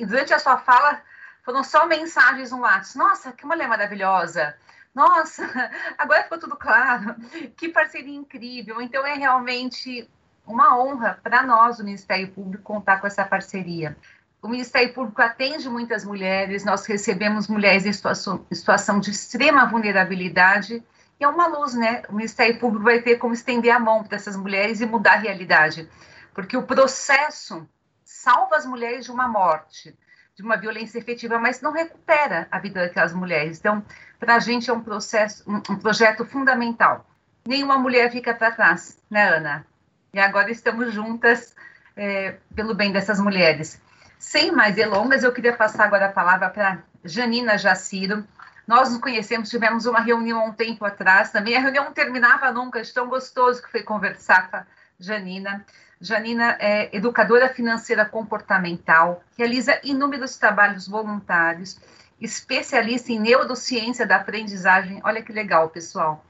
[0.05, 1.01] durante a sua fala,
[1.43, 2.99] foram só mensagens no WhatsApp.
[2.99, 4.55] Nossa, que mulher maravilhosa.
[4.93, 5.49] Nossa,
[5.97, 7.15] agora ficou tudo claro.
[7.55, 8.79] Que parceria incrível.
[8.83, 10.07] Então, é realmente
[10.45, 13.97] uma honra para nós, o Ministério Público, contar com essa parceria.
[14.41, 20.83] O Ministério Público atende muitas mulheres, nós recebemos mulheres em situação, situação de extrema vulnerabilidade,
[21.19, 22.03] e é uma luz, né?
[22.07, 25.17] O Ministério Público vai ter como estender a mão para essas mulheres e mudar a
[25.17, 25.89] realidade,
[26.33, 27.67] porque o processo
[28.05, 29.97] salva as mulheres de uma morte,
[30.35, 33.57] de uma violência efetiva, mas não recupera a vida daquelas mulheres.
[33.57, 33.83] Então,
[34.19, 37.09] para a gente é um processo, um, um projeto fundamental.
[37.45, 39.65] Nenhuma mulher fica para trás, né, Ana?
[40.13, 41.55] E agora estamos juntas
[41.95, 43.81] é, pelo bem dessas mulheres.
[44.19, 48.25] Sem mais delongas, eu queria passar agora a palavra para Janina Jaciro.
[48.67, 51.55] Nós nos conhecemos, tivemos uma reunião há um tempo atrás também.
[51.55, 54.65] A reunião não terminava nunca, de tão gostoso que foi conversar com a
[54.99, 55.63] Janina.
[56.01, 61.79] Janina é educadora financeira comportamental, realiza inúmeros trabalhos voluntários,
[62.19, 64.99] especialista em neurociência da aprendizagem.
[65.03, 66.23] Olha que legal, pessoal.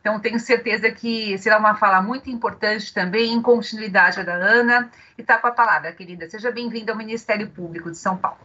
[0.00, 4.90] Então, tenho certeza que será uma fala muito importante também, em continuidade da Ana.
[5.16, 6.28] E está com a palavra, querida.
[6.30, 8.38] Seja bem-vinda ao Ministério Público de São Paulo.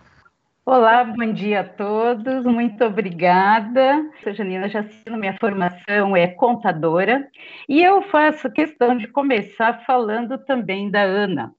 [0.66, 4.02] Olá, bom dia a todos, muito obrigada.
[4.24, 7.28] Sou Janina Jacino, minha formação é contadora
[7.68, 11.54] e eu faço questão de começar falando também da Ana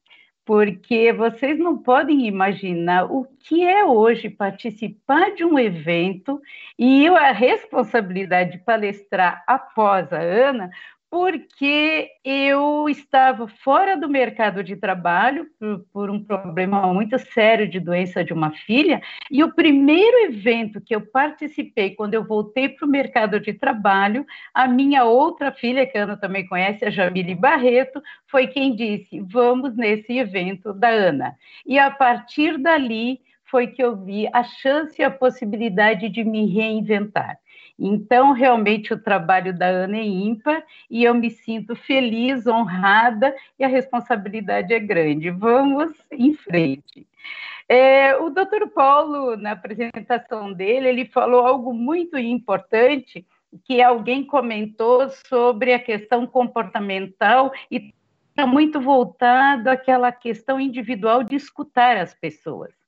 [0.45, 6.41] porque vocês não podem imaginar o que é hoje participar de um evento
[6.79, 10.71] e a responsabilidade de palestrar após a Ana,
[11.15, 17.79] porque eu estava fora do mercado de trabalho por, por, um problema muito sério de
[17.79, 19.01] doença de uma filha,
[19.31, 24.27] e o primeiro evento que eu participei quando eu voltei para o mercado de trabalho,
[24.53, 29.21] a minha outra filha, que a Ana também conhece, a Jamile Barreto, foi quem disse:
[29.21, 31.37] vamos nesse evento da Ana.
[31.65, 36.53] E a partir dali foi que eu vi a chance e a possibilidade de me
[36.53, 37.39] reinventar.
[37.79, 43.65] Então, realmente, o trabalho da Ana é ímpar e eu me sinto feliz, honrada e
[43.65, 45.31] a responsabilidade é grande.
[45.31, 47.07] Vamos em frente.
[47.69, 53.27] É, o doutor Paulo, na apresentação dele, ele falou algo muito importante
[53.65, 57.95] que alguém comentou sobre a questão comportamental e
[58.31, 62.84] está muito voltado àquela questão individual de escutar as pessoas.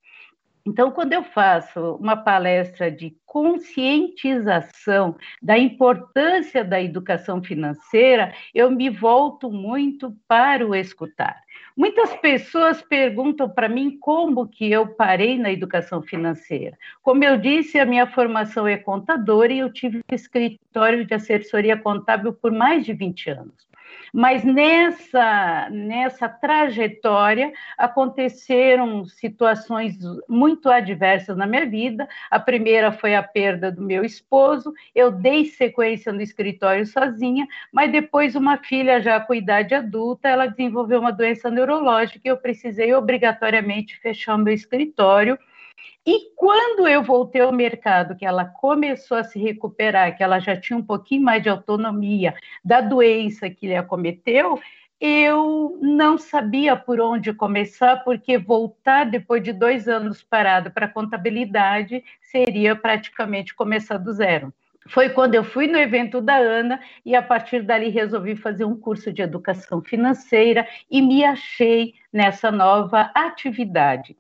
[0.67, 8.91] Então, quando eu faço uma palestra de conscientização da importância da educação financeira, eu me
[8.91, 11.41] volto muito para o escutar.
[11.77, 16.77] Muitas pessoas perguntam para mim como que eu parei na educação financeira.
[17.01, 22.33] Como eu disse, a minha formação é contadora e eu tive escritório de assessoria contábil
[22.33, 23.67] por mais de 20 anos.
[24.17, 29.95] Mas nessa, nessa trajetória aconteceram situações
[30.27, 32.09] muito adversas na minha vida.
[32.31, 37.93] A primeira foi a perda do meu esposo, eu dei sequência no escritório sozinha, mas
[37.93, 42.95] depois uma filha já com idade adulta, ela desenvolveu uma doença neurológica e eu precisei
[42.95, 45.39] obrigatoriamente fechar o meu escritório
[46.07, 50.57] e quando eu voltei ao mercado, que ela começou a se recuperar, que ela já
[50.57, 52.35] tinha um pouquinho mais de autonomia
[52.65, 54.61] da doença que lhe acometeu,
[55.01, 62.03] eu não sabia por onde começar, porque voltar depois de dois anos parado para contabilidade
[62.23, 64.53] seria praticamente começar do zero.
[64.89, 68.79] Foi quando eu fui no evento da Ana e a partir dali resolvi fazer um
[68.79, 74.17] curso de educação financeira e me achei nessa nova atividade.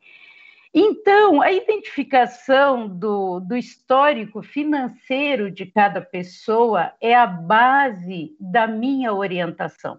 [0.78, 9.14] Então, a identificação do, do, histórico financeiro de cada pessoa é a base da minha
[9.14, 9.98] orientação.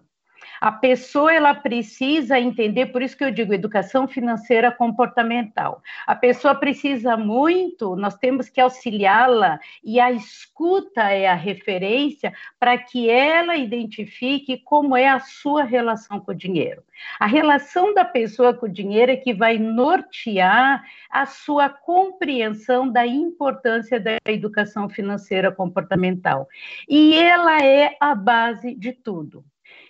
[0.60, 5.82] A pessoa ela precisa entender, por isso que eu digo educação financeira comportamental.
[6.06, 12.76] A pessoa precisa muito, nós temos que auxiliá-la e a escuta é a referência para
[12.76, 16.82] que ela identifique como é a sua relação com o dinheiro.
[17.18, 23.06] A relação da pessoa com o dinheiro é que vai nortear a sua compreensão da
[23.06, 26.48] importância da educação financeira comportamental.
[26.88, 29.44] E ela é a base de tudo.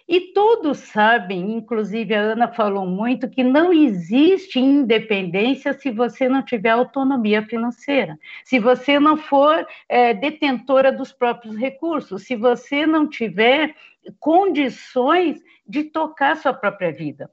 [0.08, 6.42] E todos sabem, inclusive a Ana falou muito, que não existe independência se você não
[6.42, 13.06] tiver autonomia financeira, se você não for é, detentora dos próprios recursos, se você não
[13.06, 13.74] tiver
[14.18, 17.30] condições de tocar sua própria vida.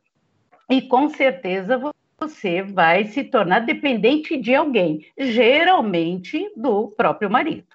[0.69, 1.79] E com certeza
[2.19, 7.74] você vai se tornar dependente de alguém, geralmente do próprio marido.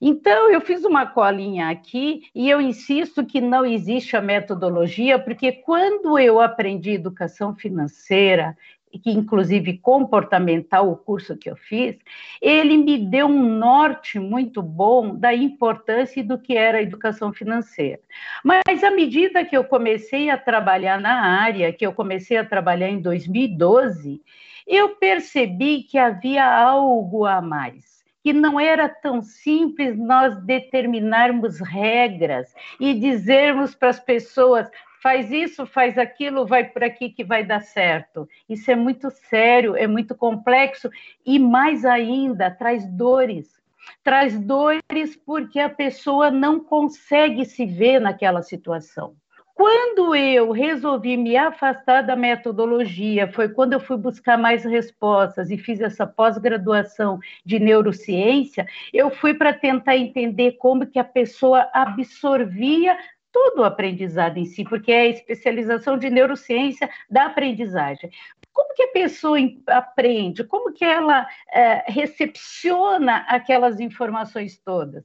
[0.00, 5.52] Então, eu fiz uma colinha aqui e eu insisto que não existe a metodologia, porque
[5.52, 8.56] quando eu aprendi educação financeira,
[8.98, 11.96] que inclusive comportamental, o curso que eu fiz,
[12.40, 18.00] ele me deu um norte muito bom da importância do que era a educação financeira.
[18.44, 22.88] Mas à medida que eu comecei a trabalhar na área, que eu comecei a trabalhar
[22.88, 24.20] em 2012,
[24.66, 27.93] eu percebi que havia algo a mais
[28.24, 34.66] que não era tão simples nós determinarmos regras e dizermos para as pessoas:
[35.02, 38.26] faz isso, faz aquilo, vai por aqui que vai dar certo.
[38.48, 40.88] Isso é muito sério, é muito complexo
[41.26, 43.62] e, mais ainda, traz dores.
[44.02, 49.14] Traz dores porque a pessoa não consegue se ver naquela situação.
[49.54, 55.56] Quando eu resolvi me afastar da metodologia, foi quando eu fui buscar mais respostas e
[55.56, 62.98] fiz essa pós-graduação de neurociência, eu fui para tentar entender como que a pessoa absorvia
[63.32, 68.10] todo o aprendizado em si, porque é a especialização de neurociência da aprendizagem.
[68.54, 69.36] Como que a pessoa
[69.66, 70.44] aprende?
[70.44, 75.04] Como que ela é, recepciona aquelas informações todas?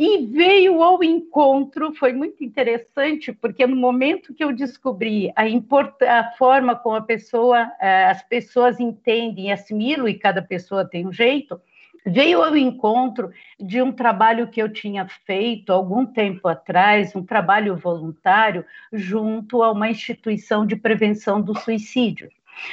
[0.00, 6.30] E veio ao encontro, foi muito interessante, porque no momento que eu descobri a, a
[6.36, 11.60] forma como a pessoa, eh, as pessoas entendem, assimilam, e cada pessoa tem um jeito,
[12.06, 17.76] veio ao encontro de um trabalho que eu tinha feito algum tempo atrás, um trabalho
[17.76, 22.30] voluntário, junto a uma instituição de prevenção do suicídio.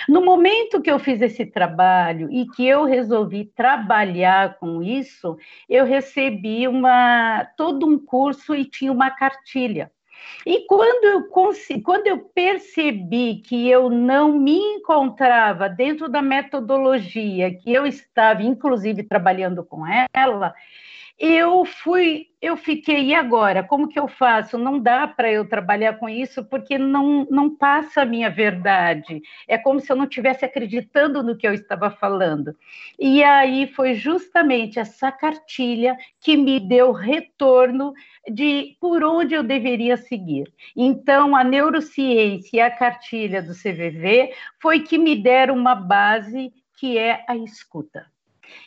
[0.08, 5.38] No momento que eu fiz esse trabalho e que eu resolvi trabalhar com isso,
[5.70, 9.92] eu recebi uma todo um curso e tinha uma cartilha.
[10.46, 17.74] E quando eu, quando eu percebi que eu não me encontrava dentro da metodologia que
[17.74, 20.54] eu estava, inclusive, trabalhando com ela,
[21.18, 23.64] eu fui, eu fiquei, e agora?
[23.64, 24.58] Como que eu faço?
[24.58, 29.22] Não dá para eu trabalhar com isso porque não, não passa a minha verdade.
[29.48, 32.54] É como se eu não estivesse acreditando no que eu estava falando.
[33.00, 37.94] E aí foi justamente essa cartilha que me deu retorno
[38.30, 40.52] de por onde eu deveria seguir.
[40.76, 46.98] Então, a neurociência e a cartilha do CVV foi que me deram uma base que
[46.98, 48.06] é a escuta.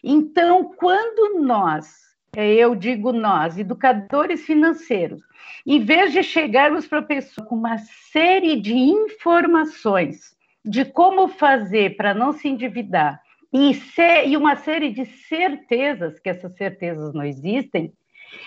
[0.02, 5.22] Então, quando nós eu digo nós, educadores financeiros,
[5.66, 7.78] em vez de chegarmos para a pessoa com uma
[8.12, 13.20] série de informações de como fazer para não se endividar
[13.52, 17.92] e, ser, e uma série de certezas, que essas certezas não existem,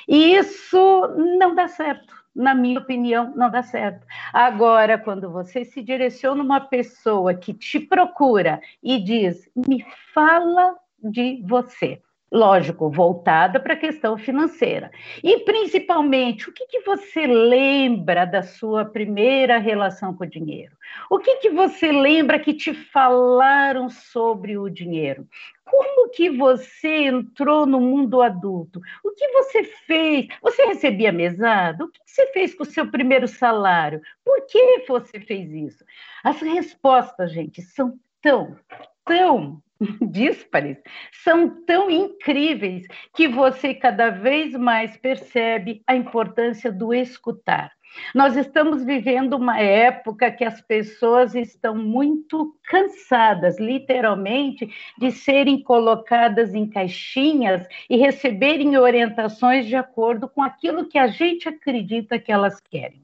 [0.08, 1.08] isso
[1.40, 2.22] não dá certo.
[2.34, 4.06] Na minha opinião, não dá certo.
[4.32, 11.44] Agora, quando você se direciona uma pessoa que te procura e diz: me fala de
[11.46, 14.90] você lógico, voltada para a questão financeira.
[15.22, 20.72] E, principalmente, o que, que você lembra da sua primeira relação com o dinheiro?
[21.10, 25.28] O que, que você lembra que te falaram sobre o dinheiro?
[25.66, 28.82] Como que você entrou no mundo adulto?
[29.04, 30.28] O que você fez?
[30.42, 31.84] Você recebia mesada?
[31.84, 34.02] O que você fez com o seu primeiro salário?
[34.24, 35.84] Por que você fez isso?
[36.24, 38.58] As respostas, gente, são tão,
[39.06, 39.62] tão
[40.12, 40.78] díspares
[41.24, 47.72] são tão incríveis que você cada vez mais percebe a importância do escutar.
[48.16, 56.56] Nós estamos vivendo uma época que as pessoas estão muito cansadas, literalmente, de serem colocadas
[56.56, 62.62] em caixinhas e receberem orientações de acordo com aquilo que a gente acredita que elas
[62.62, 63.02] querem.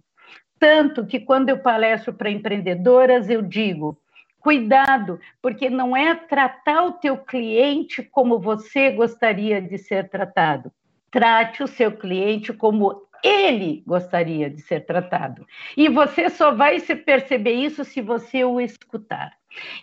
[0.57, 3.99] Tanto que quando eu palestro para empreendedoras, eu digo:
[4.47, 10.71] Cuidado, porque não é tratar o teu cliente como você gostaria de ser tratado.
[11.11, 15.45] Trate o seu cliente como ele gostaria de ser tratado.
[15.75, 19.33] E você só vai se perceber isso se você o escutar.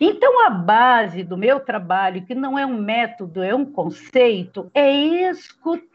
[0.01, 4.91] Então, a base do meu trabalho, que não é um método, é um conceito, é
[5.29, 5.94] escutar.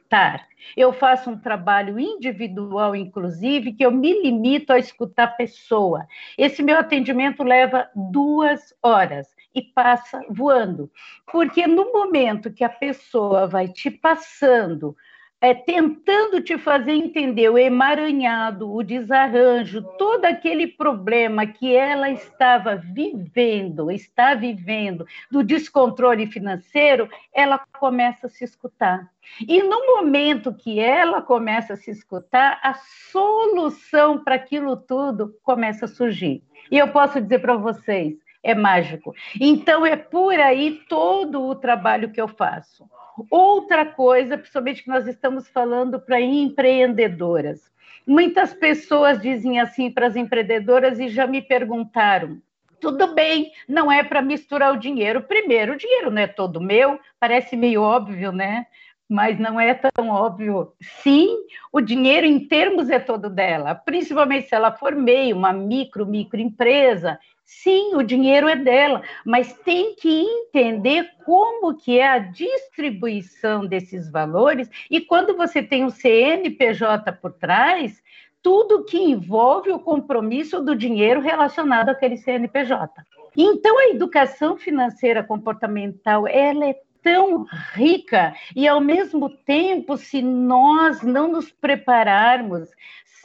[0.77, 6.07] Eu faço um trabalho individual, inclusive, que eu me limito a escutar a pessoa.
[6.37, 10.91] Esse meu atendimento leva duas horas e passa voando,
[11.31, 14.97] porque no momento que a pessoa vai te passando
[15.41, 22.77] é, tentando te fazer entender o emaranhado, o desarranjo, todo aquele problema que ela estava
[22.77, 29.11] vivendo, está vivendo, do descontrole financeiro, ela começa a se escutar.
[29.49, 32.75] E no momento que ela começa a se escutar, a
[33.11, 36.43] solução para aquilo tudo começa a surgir.
[36.71, 39.15] E eu posso dizer para vocês, é mágico.
[39.41, 42.89] Então, é por aí todo o trabalho que eu faço.
[43.31, 47.71] Outra coisa, principalmente que nós estamos falando para empreendedoras.
[48.07, 52.41] Muitas pessoas dizem assim para as empreendedoras e já me perguntaram:
[52.81, 55.23] tudo bem, não é para misturar o dinheiro.
[55.23, 58.67] Primeiro, o dinheiro não é todo meu, parece meio óbvio, né?
[59.09, 60.73] Mas não é tão óbvio.
[60.81, 61.37] Sim,
[61.73, 67.19] o dinheiro em termos é todo dela, principalmente se ela for meio, uma micro, microempresa,
[67.53, 74.09] Sim, o dinheiro é dela, mas tem que entender como que é a distribuição desses
[74.09, 78.01] valores e quando você tem um CNPJ por trás,
[78.41, 82.89] tudo que envolve o compromisso do dinheiro relacionado àquele CNPJ.
[83.37, 91.03] Então a educação financeira comportamental, ela é tão rica e ao mesmo tempo, se nós
[91.03, 92.71] não nos prepararmos,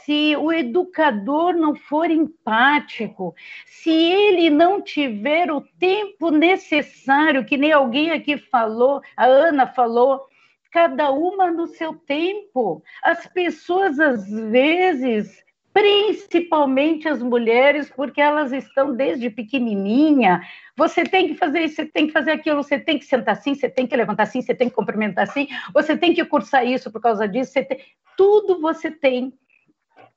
[0.06, 3.34] se o educador não for empático,
[3.66, 10.28] se ele não tiver o tempo necessário, que nem alguém aqui falou, a Ana falou,
[10.72, 12.84] cada uma no seu tempo.
[13.02, 15.44] As pessoas, às vezes,
[15.74, 20.42] principalmente as mulheres, porque elas estão desde pequenininha.
[20.78, 23.56] Você tem que fazer isso, você tem que fazer aquilo, você tem que sentar assim,
[23.56, 26.92] você tem que levantar assim, você tem que cumprimentar assim, você tem que cursar isso
[26.92, 27.80] por causa disso, tem...
[28.16, 29.34] tudo você tem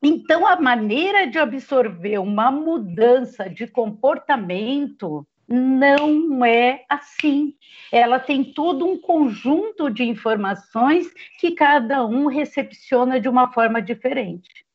[0.03, 7.55] então, a maneira de absorver uma mudança de comportamento não é assim.
[7.91, 11.09] Ela tem todo um conjunto de informações
[11.41, 14.67] que cada um recepciona de uma forma diferente.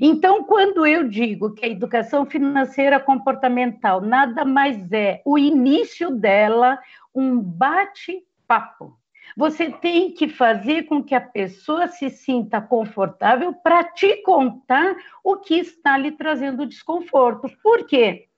[0.00, 6.78] Então, quando eu digo que a educação financeira comportamental nada mais é o início dela,
[7.14, 8.96] um bate-papo
[9.36, 15.36] você tem que fazer com que a pessoa se sinta confortável para te contar o
[15.36, 17.50] que está lhe trazendo desconforto.
[17.62, 18.28] Por quê?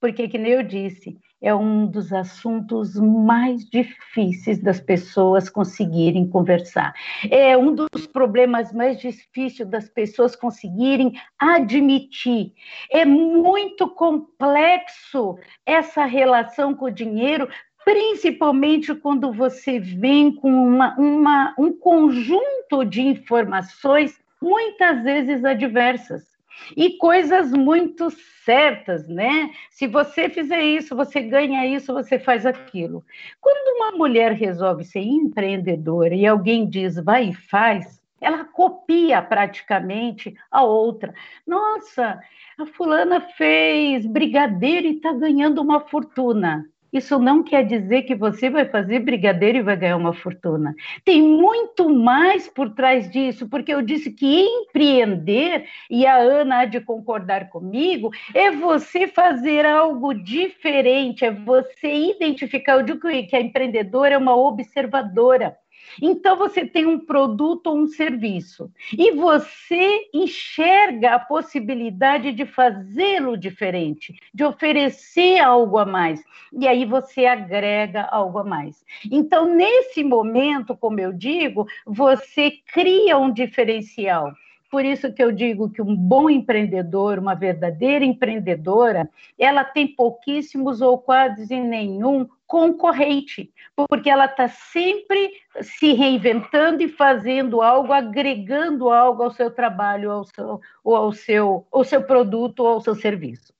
[0.00, 6.94] Porque, que nem eu disse, é um dos assuntos mais difíceis das pessoas conseguirem conversar.
[7.30, 12.54] É um dos problemas mais difíceis das pessoas conseguirem admitir.
[12.90, 17.46] É muito complexo essa relação com o dinheiro,
[17.84, 26.34] principalmente quando você vem com uma, uma, um conjunto de informações, muitas vezes adversas,
[26.76, 28.10] e coisas muito
[28.44, 29.50] certas, né?
[29.70, 33.04] Se você fizer isso, você ganha isso, você faz aquilo.
[33.40, 40.34] Quando uma mulher resolve ser empreendedora e alguém diz vai e faz, ela copia praticamente
[40.50, 41.12] a outra.
[41.46, 42.20] Nossa,
[42.58, 46.64] a fulana fez brigadeiro e está ganhando uma fortuna.
[46.94, 50.72] Isso não quer dizer que você vai fazer brigadeiro e vai ganhar uma fortuna.
[51.04, 56.64] Tem muito mais por trás disso, porque eu disse que empreender, e a Ana há
[56.66, 62.74] de concordar comigo, é você fazer algo diferente, é você identificar.
[62.74, 65.56] Eu digo que a empreendedora é uma observadora.
[66.00, 73.36] Então, você tem um produto ou um serviço e você enxerga a possibilidade de fazê-lo
[73.36, 76.22] diferente, de oferecer algo a mais.
[76.52, 78.84] E aí você agrega algo a mais.
[79.10, 84.32] Então, nesse momento, como eu digo, você cria um diferencial.
[84.74, 89.08] Por isso que eu digo que um bom empreendedor, uma verdadeira empreendedora,
[89.38, 93.52] ela tem pouquíssimos ou quase nenhum concorrente,
[93.90, 95.28] porque ela está sempre
[95.60, 101.66] se reinventando e fazendo algo, agregando algo ao seu trabalho, ao seu, ou ao seu,
[101.72, 103.52] ao seu produto ou ao seu serviço.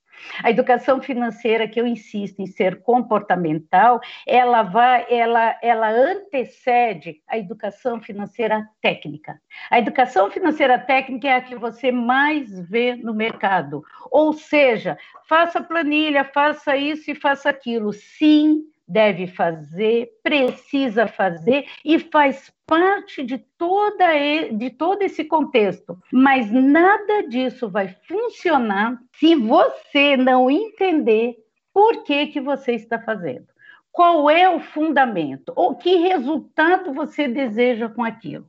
[0.45, 7.36] A educação financeira, que eu insisto em ser comportamental, ela vai, ela, ela antecede a
[7.36, 9.40] educação financeira técnica.
[9.68, 13.82] A educação financeira técnica é a que você mais vê no mercado.
[14.09, 14.97] Ou seja,
[15.28, 17.92] faça planilha, faça isso e faça aquilo.
[17.92, 24.07] Sim, deve fazer, precisa fazer e faz parte de, toda,
[24.53, 25.99] de todo esse contexto.
[26.12, 31.37] Mas nada disso vai funcionar se você não entender
[31.72, 33.47] por que, que você está fazendo.
[33.91, 35.53] Qual é o fundamento?
[35.57, 38.49] Ou que resultado você deseja com aquilo?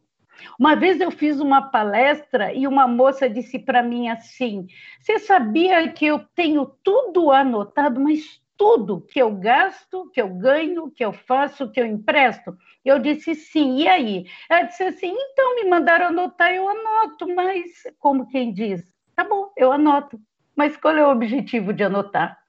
[0.60, 4.68] Uma vez eu fiz uma palestra e uma moça disse para mim assim:
[5.00, 10.92] Você sabia que eu tenho tudo anotado, mas tudo que eu gasto, que eu ganho,
[10.92, 12.56] que eu faço, que eu empresto?
[12.84, 14.26] Eu disse sim, e aí?
[14.50, 18.84] Ela disse assim: então me mandaram anotar, eu anoto, mas como quem diz,
[19.16, 20.20] tá bom, eu anoto.
[20.56, 22.40] Mas qual é o objetivo de anotar?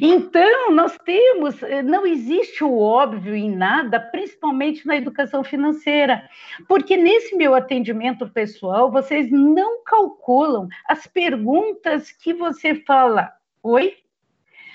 [0.00, 6.28] Então, nós temos, eh, não existe o óbvio em nada, principalmente na educação financeira,
[6.68, 13.32] porque nesse meu atendimento pessoal, vocês não calculam as perguntas que você fala.
[13.62, 13.96] Oi?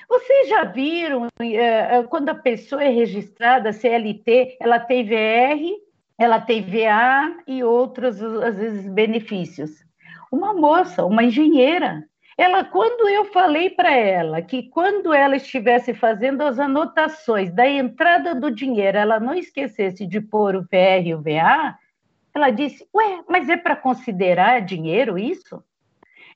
[0.09, 5.79] Vocês já viram é, quando a pessoa é registrada CLT, ela tem VR,
[6.17, 9.85] ela tem VA e outros, às vezes, benefícios.
[10.31, 12.03] Uma moça, uma engenheira,
[12.35, 18.33] ela, quando eu falei para ela que quando ela estivesse fazendo as anotações da entrada
[18.33, 21.77] do dinheiro, ela não esquecesse de pôr o VR e o VA,
[22.33, 25.61] ela disse: Ué, mas é para considerar dinheiro isso?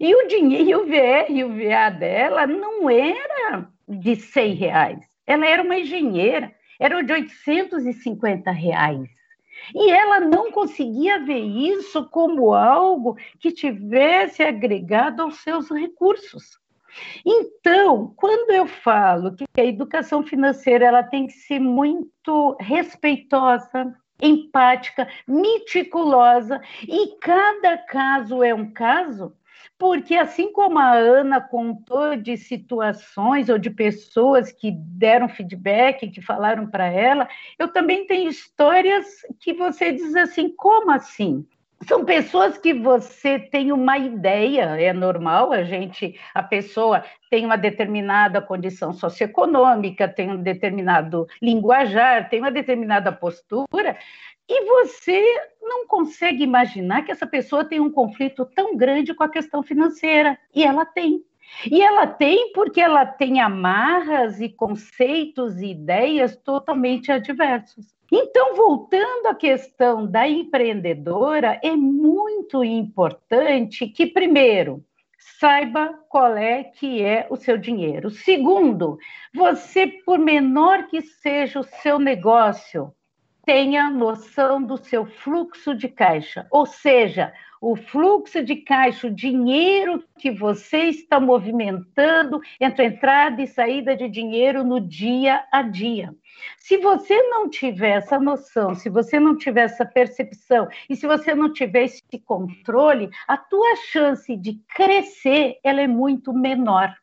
[0.03, 4.99] E o dinheiro, o VR e o VA dela não era de 100 reais.
[5.25, 9.09] Ela era uma engenheira, era de 850 reais.
[9.73, 16.59] E ela não conseguia ver isso como algo que tivesse agregado aos seus recursos.
[17.25, 25.07] Então, quando eu falo que a educação financeira ela tem que ser muito respeitosa, empática,
[25.25, 29.33] meticulosa, e cada caso é um caso,
[29.83, 36.21] porque assim como a Ana contou de situações ou de pessoas que deram feedback, que
[36.21, 37.27] falaram para ela,
[37.59, 39.05] eu também tenho histórias
[39.41, 41.45] que você diz assim, como assim?
[41.87, 47.57] São pessoas que você tem uma ideia, é normal, a gente, a pessoa tem uma
[47.57, 53.97] determinada condição socioeconômica, tem um determinado linguajar, tem uma determinada postura,
[54.47, 55.23] e você
[55.61, 60.37] não consegue imaginar que essa pessoa tem um conflito tão grande com a questão financeira.
[60.53, 61.23] E ela tem.
[61.69, 67.93] E ela tem porque ela tem amarras e conceitos e ideias totalmente adversos.
[68.15, 74.85] Então, voltando à questão da empreendedora, é muito importante que, primeiro,
[75.39, 78.11] saiba qual é que é o seu dinheiro.
[78.11, 78.99] Segundo,
[79.33, 82.93] você, por menor que seja o seu negócio,
[83.43, 87.33] tenha noção do seu fluxo de caixa, ou seja,
[87.63, 94.09] o fluxo de caixa, o dinheiro que você está movimentando entre entrada e saída de
[94.09, 96.13] dinheiro no dia a dia.
[96.57, 101.33] Se você não tiver essa noção, se você não tiver essa percepção e se você
[101.33, 106.93] não tiver esse controle, a tua chance de crescer ela é muito menor.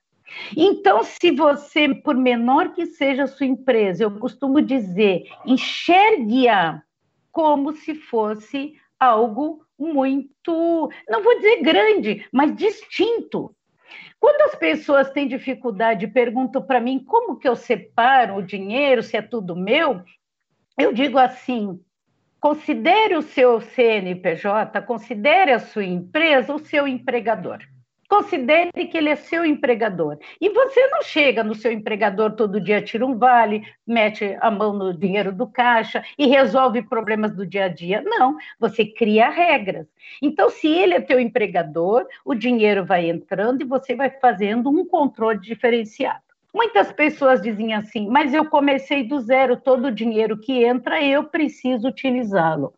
[0.54, 6.82] Então, se você, por menor que seja a sua empresa, eu costumo dizer, enxergue-a
[7.32, 13.56] como se fosse algo muito, não vou dizer grande, mas distinto.
[14.20, 19.02] Quando as pessoas têm dificuldade e perguntam para mim como que eu separo o dinheiro,
[19.02, 20.02] se é tudo meu,
[20.78, 21.80] eu digo assim:
[22.38, 27.60] considere o seu CNPJ, considere a sua empresa o seu empregador.
[28.10, 30.18] Considere que ele é seu empregador.
[30.40, 34.72] E você não chega no seu empregador todo dia, tira um vale, mete a mão
[34.72, 38.02] no dinheiro do caixa e resolve problemas do dia a dia.
[38.04, 39.86] Não, você cria regras.
[40.20, 44.84] Então, se ele é teu empregador, o dinheiro vai entrando e você vai fazendo um
[44.84, 46.18] controle diferenciado.
[46.52, 51.22] Muitas pessoas dizem assim, mas eu comecei do zero, todo o dinheiro que entra, eu
[51.22, 52.74] preciso utilizá-lo.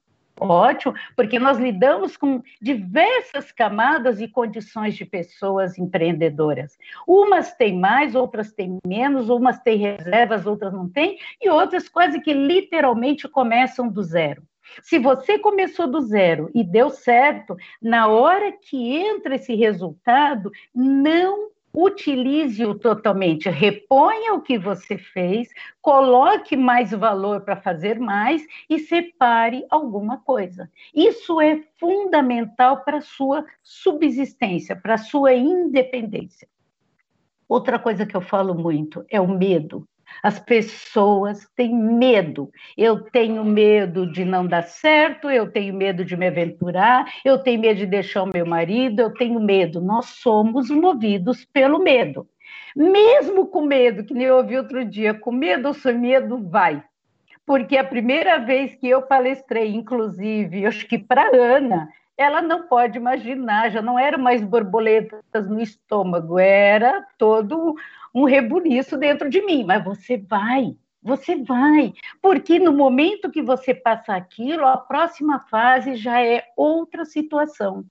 [0.49, 6.77] Ótimo, porque nós lidamos com diversas camadas e condições de pessoas empreendedoras.
[7.07, 12.21] Umas têm mais, outras têm menos, umas têm reservas, outras não têm, e outras quase
[12.21, 14.43] que literalmente começam do zero.
[14.83, 21.52] Se você começou do zero e deu certo, na hora que entra esse resultado, não
[21.75, 25.49] utilize-o totalmente, reponha o que você fez,
[25.81, 30.71] coloque mais valor para fazer mais e separe alguma coisa.
[30.95, 36.49] Isso é fundamental para a sua subsistência, para a sua independência.
[37.49, 39.87] Outra coisa que eu falo muito é o medo.
[40.23, 42.51] As pessoas têm medo.
[42.77, 47.61] Eu tenho medo de não dar certo, eu tenho medo de me aventurar, eu tenho
[47.61, 49.81] medo de deixar o meu marido, eu tenho medo.
[49.81, 52.27] Nós somos movidos pelo medo.
[52.75, 56.83] Mesmo com medo, que nem eu ouvi outro dia, com medo ou sem medo, vai.
[57.45, 62.97] Porque a primeira vez que eu palestrei, inclusive, acho que para Ana, ela não pode
[62.97, 67.75] imaginar, já não eram mais borboletas no estômago, era todo
[68.15, 69.65] um rebuliço dentro de mim.
[69.65, 75.97] Mas você vai, você vai, porque no momento que você passa aquilo, a próxima fase
[75.97, 77.85] já é outra situação.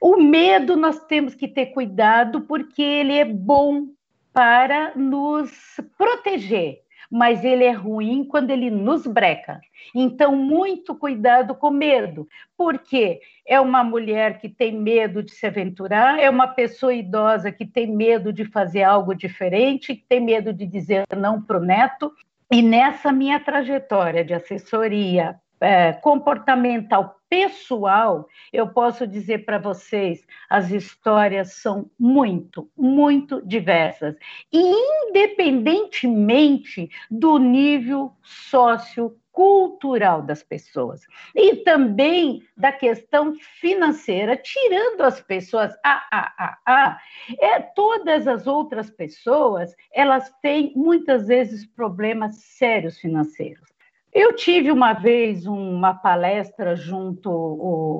[0.00, 3.86] O medo nós temos que ter cuidado, porque ele é bom
[4.32, 5.50] para nos
[5.96, 6.81] proteger,
[7.12, 9.60] mas ele é ruim quando ele nos breca.
[9.94, 16.18] Então, muito cuidado com medo, porque é uma mulher que tem medo de se aventurar,
[16.18, 20.66] é uma pessoa idosa que tem medo de fazer algo diferente, que tem medo de
[20.66, 22.10] dizer não para o neto.
[22.50, 30.70] E nessa minha trajetória de assessoria é, comportamental pessoal, eu posso dizer para vocês, as
[30.70, 34.14] histórias são muito, muito diversas,
[34.52, 46.06] independentemente do nível sociocultural das pessoas e também da questão financeira, tirando as pessoas, ah,
[46.12, 47.00] ah, ah, ah,
[47.40, 53.71] é, todas as outras pessoas, elas têm muitas vezes problemas sérios financeiros.
[54.12, 57.30] Eu tive uma vez uma palestra junto,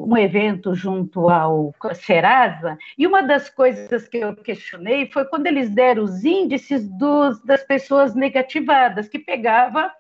[0.07, 5.71] um evento junto ao Serasa, e uma das coisas que eu questionei foi quando eles
[5.71, 9.91] deram os índices dos, das pessoas negativadas, que pegava,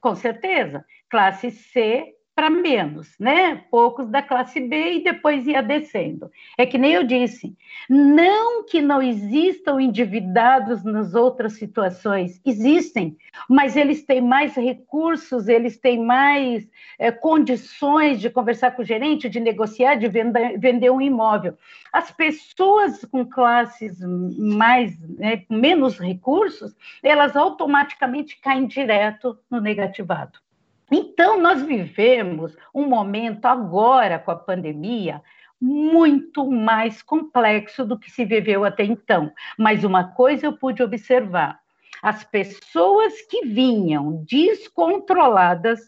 [0.00, 3.64] com certeza, classe C, para menos, né?
[3.68, 6.30] Poucos da classe B e depois ia descendo.
[6.56, 7.56] É que nem eu disse,
[7.90, 13.16] não que não existam endividados nas outras situações, existem,
[13.50, 16.64] mas eles têm mais recursos, eles têm mais
[16.96, 21.58] é, condições de conversar com o gerente, de negociar, de vender, vender um imóvel.
[21.92, 23.98] As pessoas com classes
[24.38, 26.72] mais, né, menos recursos,
[27.02, 30.38] elas automaticamente caem direto no negativado.
[30.90, 35.22] Então, nós vivemos um momento agora com a pandemia
[35.60, 39.32] muito mais complexo do que se viveu até então.
[39.58, 41.60] Mas uma coisa eu pude observar:
[42.02, 45.80] as pessoas que vinham descontroladas,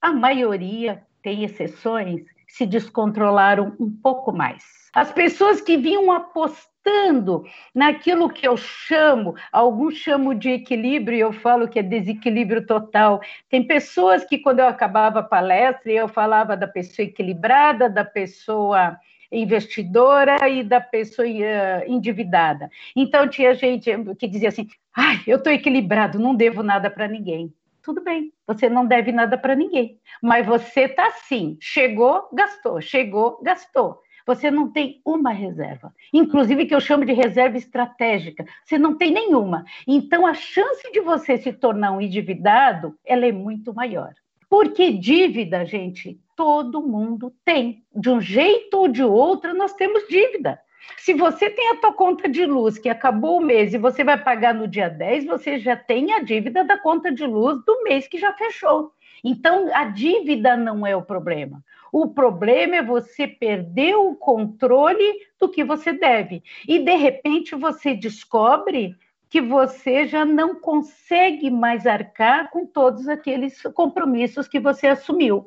[0.00, 4.62] a maioria, tem exceções, se descontrolaram um pouco mais.
[4.92, 11.32] As pessoas que vinham apostando estando naquilo que eu chamo, alguns chamam de equilíbrio, eu
[11.32, 13.20] falo que é desequilíbrio total.
[13.48, 18.98] Tem pessoas que, quando eu acabava a palestra, eu falava da pessoa equilibrada, da pessoa
[19.32, 22.70] investidora e da pessoa uh, endividada.
[22.94, 27.52] Então, tinha gente que dizia assim: ai, eu estou equilibrado, não devo nada para ninguém.
[27.82, 33.40] Tudo bem, você não deve nada para ninguém, mas você está assim: chegou, gastou, chegou,
[33.42, 35.92] gastou você não tem uma reserva.
[36.12, 38.44] Inclusive, que eu chamo de reserva estratégica.
[38.64, 39.64] Você não tem nenhuma.
[39.86, 44.14] Então, a chance de você se tornar um endividado, ela é muito maior.
[44.48, 47.82] Porque dívida, gente, todo mundo tem.
[47.94, 50.60] De um jeito ou de outro, nós temos dívida.
[50.98, 54.22] Se você tem a tua conta de luz que acabou o mês e você vai
[54.22, 58.06] pagar no dia 10, você já tem a dívida da conta de luz do mês
[58.06, 58.92] que já fechou.
[59.22, 61.62] Então, a dívida não é o problema.
[61.96, 66.42] O problema é você perder o controle do que você deve.
[66.66, 68.96] E, de repente, você descobre
[69.30, 75.46] que você já não consegue mais arcar com todos aqueles compromissos que você assumiu.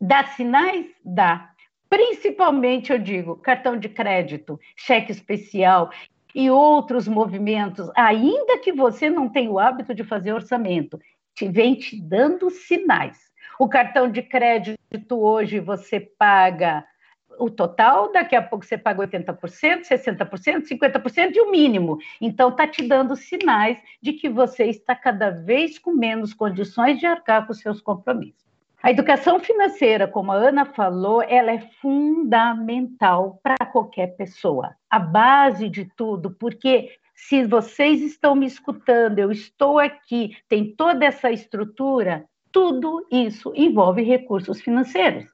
[0.00, 0.86] Dá sinais?
[1.04, 1.50] Dá.
[1.88, 5.90] Principalmente, eu digo, cartão de crédito, cheque especial
[6.32, 11.00] e outros movimentos, ainda que você não tenha o hábito de fazer orçamento,
[11.34, 13.29] te vem te dando sinais.
[13.60, 16.82] O cartão de crédito hoje você paga
[17.38, 21.98] o total, daqui a pouco você paga 80%, 60%, 50% e o mínimo.
[22.22, 27.04] Então, está te dando sinais de que você está cada vez com menos condições de
[27.04, 28.48] arcar com seus compromissos.
[28.82, 34.74] A educação financeira, como a Ana falou, ela é fundamental para qualquer pessoa.
[34.88, 41.04] A base de tudo, porque se vocês estão me escutando, eu estou aqui, tem toda
[41.04, 45.26] essa estrutura, tudo isso envolve recursos financeiros.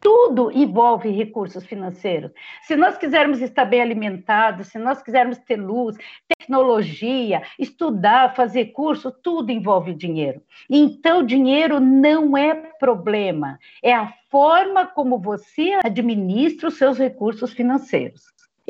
[0.00, 2.32] Tudo envolve recursos financeiros.
[2.62, 5.96] Se nós quisermos estar bem alimentados, se nós quisermos ter luz,
[6.26, 10.42] tecnologia, estudar, fazer curso, tudo envolve dinheiro.
[10.68, 18.22] Então, dinheiro não é problema, é a forma como você administra os seus recursos financeiros.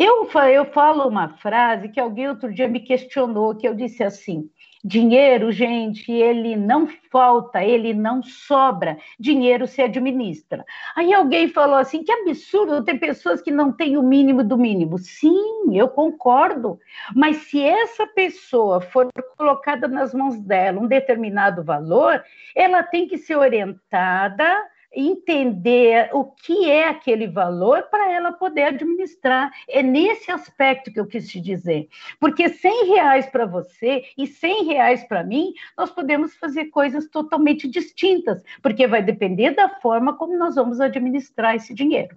[0.04, 4.50] Eu, eu falo uma frase que alguém outro dia me questionou, que eu disse assim:
[4.84, 10.64] Dinheiro, gente, ele não falta, ele não sobra, dinheiro se administra.
[10.96, 14.98] Aí alguém falou assim: que absurdo, tem pessoas que não têm o mínimo do mínimo.
[14.98, 16.80] Sim, eu concordo,
[17.14, 19.06] mas se essa pessoa for
[19.38, 22.20] colocada nas mãos dela um determinado valor,
[22.56, 24.64] ela tem que ser orientada
[24.94, 29.50] entender o que é aquele valor para ela poder administrar.
[29.68, 31.88] É nesse aspecto que eu quis te dizer.
[32.20, 37.68] Porque 100 reais para você e 100 reais para mim, nós podemos fazer coisas totalmente
[37.68, 42.16] distintas, porque vai depender da forma como nós vamos administrar esse dinheiro.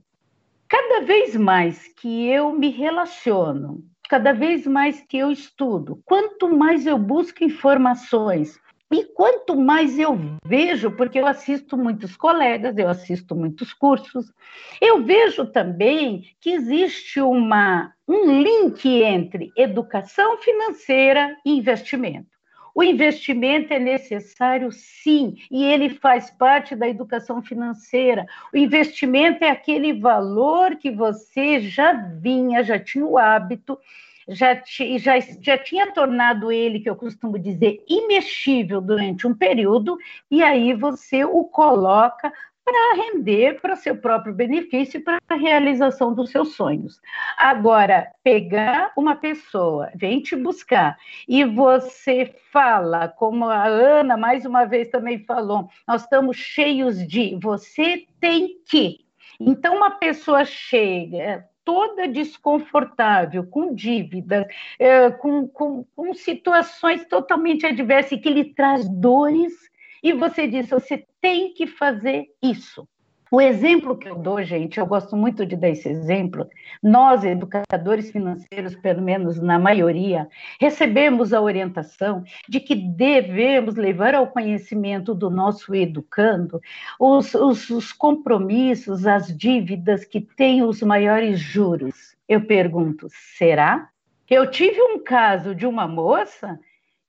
[0.68, 6.86] Cada vez mais que eu me relaciono, cada vez mais que eu estudo, quanto mais
[6.86, 8.60] eu busco informações,
[8.92, 14.32] e quanto mais eu vejo, porque eu assisto muitos colegas, eu assisto muitos cursos,
[14.80, 22.36] eu vejo também que existe uma, um link entre educação financeira e investimento.
[22.76, 28.26] O investimento é necessário, sim, e ele faz parte da educação financeira.
[28.54, 33.80] O investimento é aquele valor que você já vinha, já tinha o hábito
[34.28, 34.62] já,
[34.98, 39.98] já, já tinha tornado ele, que eu costumo dizer, imexível durante um período,
[40.30, 42.32] e aí você o coloca
[42.66, 47.00] para render para seu próprio benefício para a realização dos seus sonhos.
[47.38, 50.98] Agora, pegar uma pessoa, vem te buscar,
[51.28, 57.38] e você fala, como a Ana mais uma vez também falou, nós estamos cheios de
[57.40, 59.06] você tem que.
[59.40, 64.46] Então, uma pessoa chega, toda desconfortável, com dívidas,
[64.80, 69.54] é, com, com, com situações totalmente adversas que lhe traz dores,
[70.02, 72.88] e você diz: você tem que fazer isso.
[73.32, 76.48] O exemplo que eu dou, gente, eu gosto muito de dar esse exemplo.
[76.82, 84.28] Nós, educadores financeiros, pelo menos na maioria, recebemos a orientação de que devemos levar ao
[84.28, 86.62] conhecimento do nosso educando
[87.00, 92.16] os, os, os compromissos, as dívidas que têm os maiores juros.
[92.30, 93.08] Eu pergunto,
[93.38, 93.90] será?
[94.30, 96.60] Eu tive um caso de uma moça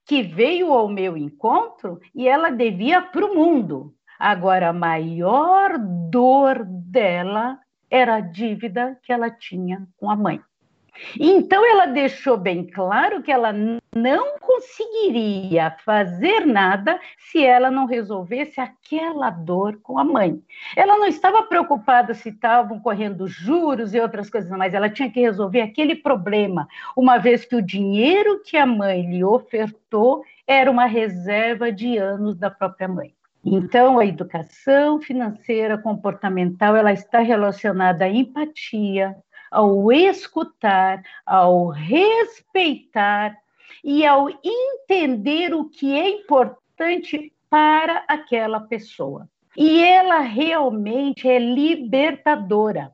[0.03, 6.63] que veio ao meu encontro e ela devia para o mundo Agora, a maior dor
[6.65, 7.59] dela
[7.89, 10.41] era a dívida que ela tinha com a mãe.
[11.19, 13.53] Então, ela deixou bem claro que ela
[13.95, 20.41] não conseguiria fazer nada se ela não resolvesse aquela dor com a mãe.
[20.75, 25.21] Ela não estava preocupada se estavam correndo juros e outras coisas, mas ela tinha que
[25.21, 30.85] resolver aquele problema, uma vez que o dinheiro que a mãe lhe ofertou era uma
[30.85, 33.16] reserva de anos da própria mãe.
[33.49, 39.15] Então, a educação financeira comportamental ela está relacionada à empatia,
[39.49, 43.37] ao escutar, ao respeitar
[43.81, 49.29] e ao entender o que é importante para aquela pessoa.
[49.55, 52.91] E ela realmente é libertadora.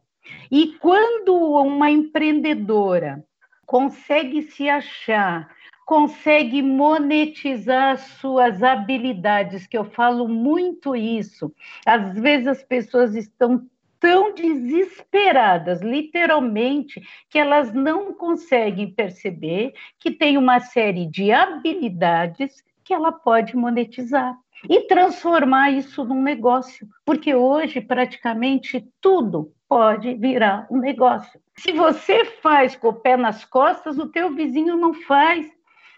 [0.51, 3.25] E quando uma empreendedora
[3.65, 5.49] consegue se achar
[5.85, 11.53] consegue monetizar suas habilidades, que eu falo muito isso.
[11.85, 13.67] Às vezes as pessoas estão
[13.99, 22.93] tão desesperadas, literalmente, que elas não conseguem perceber que tem uma série de habilidades que
[22.93, 24.37] ela pode monetizar
[24.69, 31.39] e transformar isso num negócio, porque hoje praticamente tudo pode virar um negócio.
[31.57, 35.49] Se você faz com o pé nas costas, o teu vizinho não faz.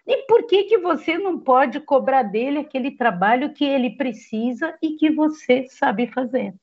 [0.07, 4.91] E por que, que você não pode cobrar dele aquele trabalho que ele precisa e
[4.91, 6.53] que você sabe fazer?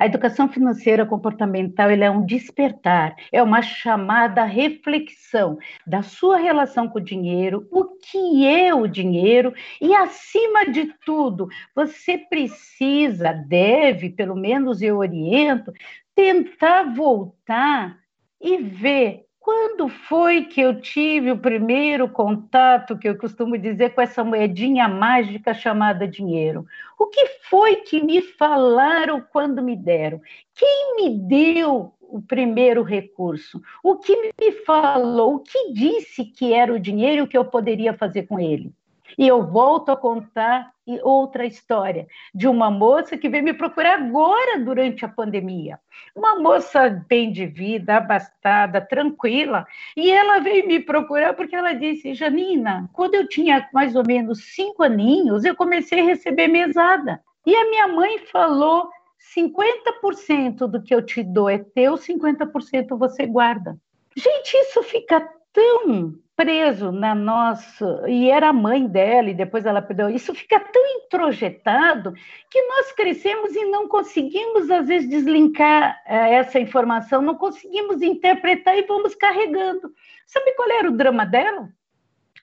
[0.00, 6.98] A educação financeira comportamental é um despertar, é uma chamada reflexão da sua relação com
[6.98, 14.34] o dinheiro, o que é o dinheiro e, acima de tudo, você precisa, deve, pelo
[14.34, 15.70] menos eu oriento,
[16.14, 17.98] tentar voltar
[18.40, 24.02] e ver quando foi que eu tive o primeiro contato, que eu costumo dizer, com
[24.02, 26.66] essa moedinha mágica chamada dinheiro?
[26.98, 30.20] O que foi que me falaram quando me deram?
[30.54, 33.62] Quem me deu o primeiro recurso?
[33.82, 35.36] O que me falou?
[35.36, 38.72] O que disse que era o dinheiro que eu poderia fazer com ele?
[39.18, 44.58] E eu volto a contar outra história de uma moça que veio me procurar agora
[44.58, 45.78] durante a pandemia.
[46.16, 49.66] Uma moça bem de vida, abastada, tranquila.
[49.96, 54.54] E ela veio me procurar porque ela disse: Janina, quando eu tinha mais ou menos
[54.54, 57.20] cinco aninhos, eu comecei a receber mesada.
[57.46, 58.88] E a minha mãe falou:
[59.36, 63.76] 50% do que eu te dou é teu, 50% você guarda.
[64.16, 68.02] Gente, isso fica tão preso na nossa.
[68.08, 70.08] E era a mãe dela, e depois ela perdeu.
[70.08, 72.14] Isso fica tão introjetado
[72.50, 78.78] que nós crescemos e não conseguimos, às vezes, deslinkar eh, essa informação, não conseguimos interpretar
[78.78, 79.92] e vamos carregando.
[80.26, 81.68] Sabe qual era o drama dela?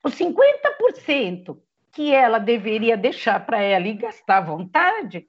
[0.03, 1.57] Os 50%
[1.91, 5.27] que ela deveria deixar para ela e gastar à vontade,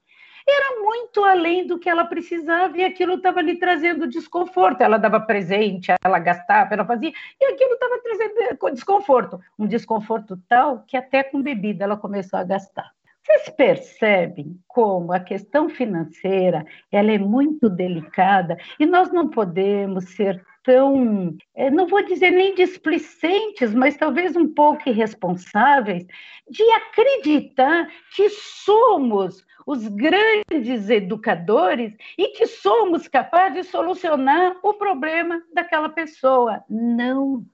[0.51, 4.81] era muito além do que ela precisava e aquilo estava lhe trazendo desconforto.
[4.81, 9.41] Ela dava presente, ela gastava, ela fazia, e aquilo estava trazendo desconforto.
[9.59, 12.91] Um desconforto tal que até com bebida ela começou a gastar.
[13.29, 20.43] Vocês percebem como a questão financeira ela é muito delicada e nós não podemos ser
[20.65, 26.07] tão, é, não vou dizer nem displicentes, mas talvez um pouco irresponsáveis,
[26.49, 35.43] de acreditar que somos os grandes educadores e que somos capazes de solucionar o problema
[35.53, 36.65] daquela pessoa.
[36.71, 37.45] Não,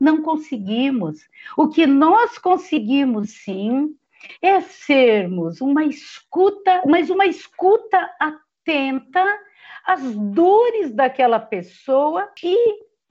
[0.00, 1.20] não conseguimos.
[1.56, 3.94] O que nós conseguimos sim
[4.42, 9.24] é sermos uma escuta, mas uma escuta atenta
[9.86, 12.56] as dores daquela pessoa e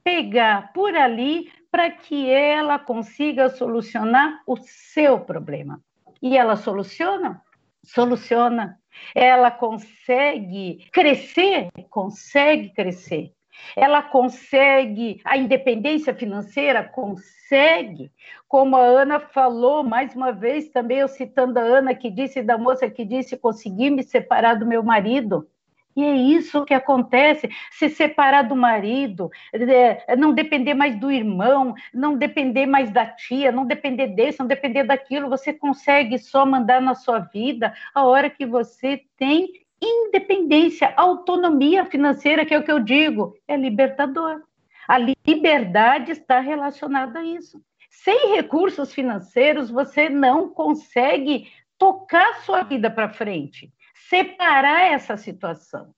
[0.03, 5.79] pegar por ali para que ela consiga solucionar o seu problema.
[6.21, 7.41] E ela soluciona?
[7.83, 8.79] Soluciona.
[9.15, 11.69] Ela consegue crescer?
[11.89, 13.33] Consegue crescer.
[13.75, 16.83] Ela consegue a independência financeira?
[16.83, 18.11] Consegue.
[18.47, 22.57] Como a Ana falou, mais uma vez, também eu citando a Ana, que disse, da
[22.57, 25.47] moça que disse: consegui me separar do meu marido.
[25.95, 31.73] E é isso que acontece: se separar do marido, é, não depender mais do irmão,
[31.93, 35.29] não depender mais da tia, não depender desse, não depender daquilo.
[35.29, 39.49] Você consegue só mandar na sua vida a hora que você tem
[39.81, 44.43] independência, autonomia financeira, que é o que eu digo, é libertador.
[44.87, 47.61] A liberdade está relacionada a isso.
[47.89, 53.71] Sem recursos financeiros, você não consegue tocar sua vida para frente
[54.11, 55.95] separar essa situação.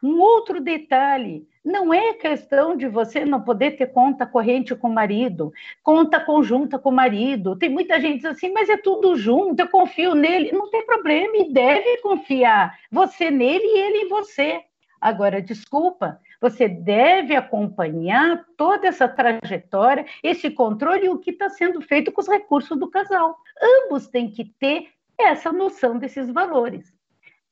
[0.00, 4.94] Um outro detalhe, não é questão de você não poder ter conta corrente com o
[4.94, 7.56] marido, conta conjunta com o marido.
[7.56, 10.52] Tem muita gente assim, mas é tudo junto, eu confio nele.
[10.52, 12.78] Não tem problema, e deve confiar.
[12.92, 14.60] Você nele e ele em você.
[15.00, 21.80] Agora, desculpa, você deve acompanhar toda essa trajetória, esse controle e o que está sendo
[21.80, 23.36] feito com os recursos do casal.
[23.60, 27.01] Ambos têm que ter essa noção desses valores.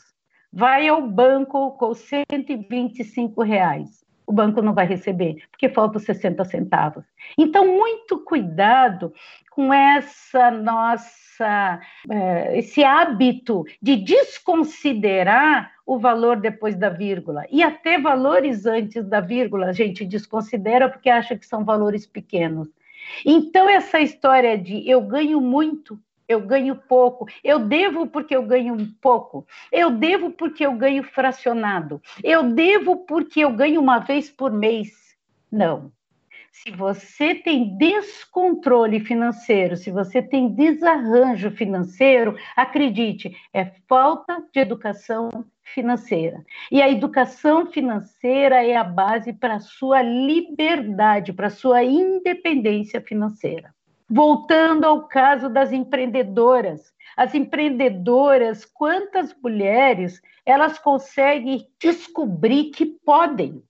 [0.51, 7.05] Vai ao banco com 125 reais o banco não vai receber, porque faltam 60 centavos.
[7.37, 9.13] Então, muito cuidado
[9.51, 17.45] com essa nossa, é, esse hábito de desconsiderar o valor depois da vírgula.
[17.51, 22.69] E até valores antes da vírgula, a gente desconsidera porque acha que são valores pequenos.
[23.27, 25.99] Então, essa história de eu ganho muito
[26.33, 32.01] eu ganho pouco, eu devo porque eu ganho pouco, eu devo porque eu ganho fracionado,
[32.23, 35.17] eu devo porque eu ganho uma vez por mês.
[35.51, 35.93] Não.
[36.51, 45.31] Se você tem descontrole financeiro, se você tem desarranjo financeiro, acredite, é falta de educação
[45.63, 46.45] financeira.
[46.71, 53.01] E a educação financeira é a base para a sua liberdade, para a sua independência
[53.01, 53.75] financeira.
[54.15, 63.63] Voltando ao caso das empreendedoras, as empreendedoras, quantas mulheres elas conseguem descobrir que podem?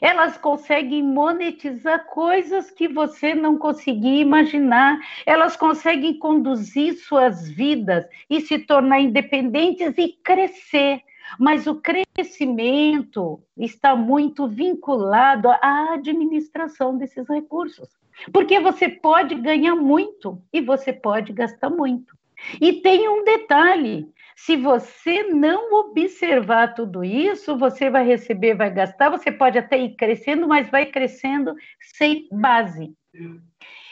[0.00, 4.98] Elas conseguem monetizar coisas que você não conseguia imaginar.
[5.26, 11.02] Elas conseguem conduzir suas vidas e se tornar independentes e crescer.
[11.38, 18.01] Mas o crescimento está muito vinculado à administração desses recursos.
[18.32, 22.16] Porque você pode ganhar muito e você pode gastar muito.
[22.60, 24.06] E tem um detalhe:
[24.36, 29.94] se você não observar tudo isso, você vai receber, vai gastar, você pode até ir
[29.94, 32.92] crescendo, mas vai crescendo sem base.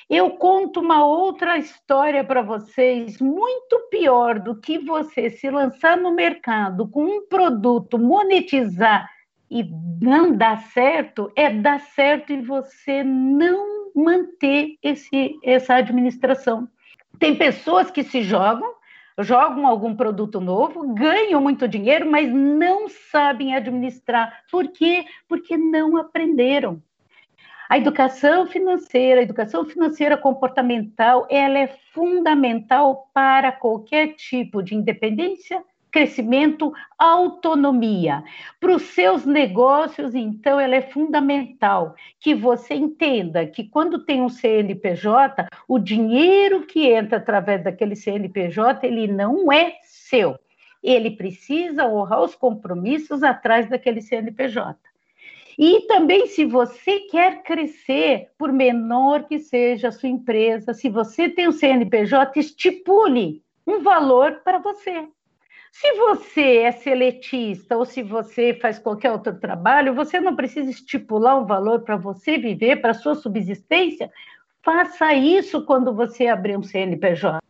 [0.09, 6.12] Eu conto uma outra história para vocês, muito pior do que você se lançar no
[6.12, 9.09] mercado com um produto, monetizar
[9.51, 9.68] e
[10.01, 16.68] não dar certo, é dar certo e você não manter esse, essa administração.
[17.18, 18.72] Tem pessoas que se jogam,
[19.18, 24.44] jogam algum produto novo, ganham muito dinheiro, mas não sabem administrar.
[24.51, 25.05] Por quê?
[25.28, 26.80] Porque não aprenderam.
[27.68, 35.62] A educação financeira, a educação financeira comportamental, ela é fundamental para qualquer tipo de independência,
[35.91, 38.22] crescimento, autonomia.
[38.59, 44.28] Para os seus negócios, então, ela é fundamental que você entenda que quando tem um
[44.28, 50.38] CNPJ, o dinheiro que entra através daquele CNPJ, ele não é seu.
[50.82, 54.78] Ele precisa honrar os compromissos atrás daquele CNPJ.
[55.59, 61.28] E também, se você quer crescer, por menor que seja a sua empresa, se você
[61.28, 65.07] tem um CNPJ, estipule um valor para você.
[65.73, 71.39] Se você é seletista ou se você faz qualquer outro trabalho, você não precisa estipular
[71.41, 74.11] um valor para você viver, para sua subsistência.
[74.62, 77.41] Faça isso quando você abrir um CNPJ.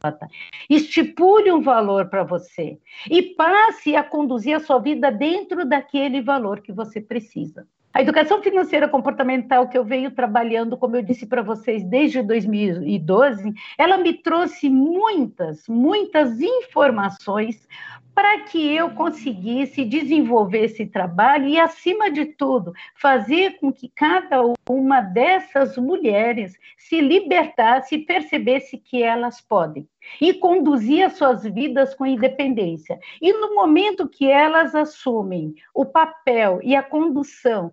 [0.68, 2.78] Estipule um valor para você
[3.10, 7.66] e passe a conduzir a sua vida dentro daquele valor que você precisa.
[7.92, 13.52] A educação financeira comportamental que eu venho trabalhando, como eu disse para vocês, desde 2012,
[13.76, 17.66] ela me trouxe muitas, muitas informações
[18.14, 24.42] para que eu conseguisse desenvolver esse trabalho e, acima de tudo, fazer com que cada
[24.68, 29.88] uma dessas mulheres se libertasse e percebesse que elas podem
[30.20, 32.98] e conduzir as suas vidas com independência.
[33.20, 37.72] E no momento que elas assumem o papel e a condução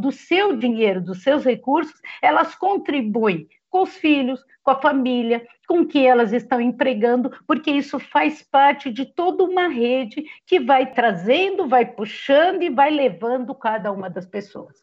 [0.00, 5.84] do seu dinheiro, dos seus recursos, elas contribuem com os filhos, com a família, com
[5.84, 11.68] que elas estão empregando, porque isso faz parte de toda uma rede que vai trazendo,
[11.68, 14.76] vai puxando e vai levando cada uma das pessoas.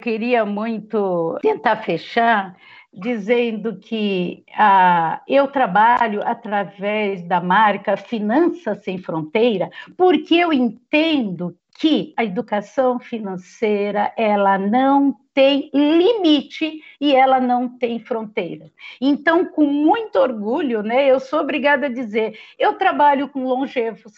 [0.00, 2.56] Queria muito tentar fechar
[2.92, 12.12] dizendo que ah, eu trabalho através da marca Finanças Sem Fronteira, porque eu entendo que
[12.16, 18.70] a educação financeira ela não tem limite e ela não tem fronteira.
[19.00, 24.12] Então, com muito orgulho, né, eu sou obrigada a dizer, eu trabalho com longevos,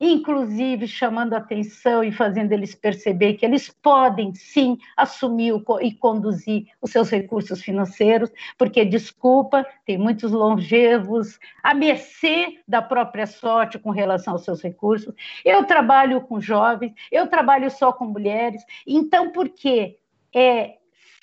[0.00, 6.90] inclusive chamando atenção e fazendo eles perceber que eles podem sim assumir e conduzir os
[6.90, 14.34] seus recursos financeiros, porque desculpa, tem muitos longevos à mercê da própria sorte com relação
[14.34, 15.14] aos seus recursos.
[15.44, 19.98] Eu trabalho com jovens, eu trabalho só com mulheres, então por quê?
[20.34, 20.76] É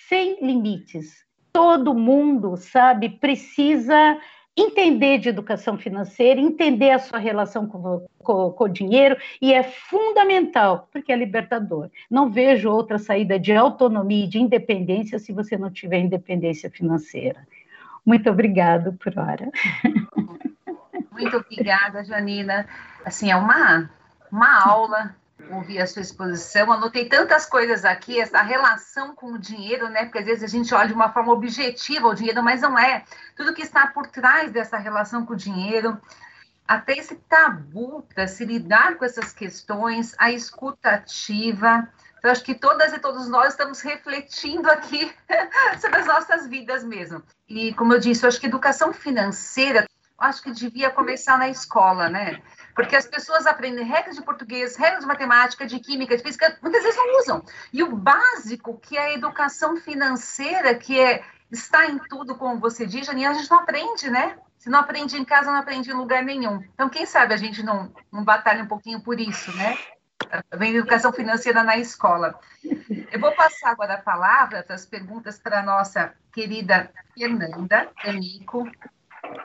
[0.10, 1.24] sem limites.
[1.52, 4.18] Todo mundo, sabe, precisa
[4.56, 9.64] entender de educação financeira, entender a sua relação com, com, com, o dinheiro, e é
[9.64, 11.90] fundamental, porque é libertador.
[12.10, 17.48] Não vejo outra saída de autonomia e de independência se você não tiver independência financeira.
[18.06, 19.50] Muito obrigada por hora.
[21.12, 22.68] Muito obrigada, Janina.
[23.06, 23.90] Assim, é uma,
[24.32, 25.16] uma aula
[25.50, 26.72] ouvir a sua exposição.
[26.72, 30.06] Anotei tantas coisas aqui, essa relação com o dinheiro, né?
[30.06, 33.04] Porque às vezes a gente olha de uma forma objetiva o dinheiro, mas não é.
[33.36, 36.00] Tudo que está por trás dessa relação com o dinheiro,
[36.68, 41.88] até esse tabu para se lidar com essas questões, a escutativa.
[42.18, 45.14] Então, acho que todas e todos nós estamos refletindo aqui
[45.80, 47.22] sobre as nossas vidas mesmo.
[47.48, 49.86] E, como eu disse, eu acho que educação financeira,
[50.18, 52.42] acho que devia começar na escola, né?
[52.76, 56.84] Porque as pessoas aprendem regras de português, regras de matemática, de química, de física, muitas
[56.84, 57.44] vezes não usam.
[57.72, 62.86] E o básico, que é a educação financeira, que é está em tudo, como você
[62.86, 64.38] diz, Janine, a gente não aprende, né?
[64.58, 66.64] Se não aprende em casa, não aprende em lugar nenhum.
[66.74, 69.78] Então, quem sabe a gente não, não batalha um pouquinho por isso, né?
[70.56, 72.40] Vem educação financeira na escola.
[73.12, 78.68] Eu vou passar agora a palavra para as perguntas para a nossa querida Fernanda Amico,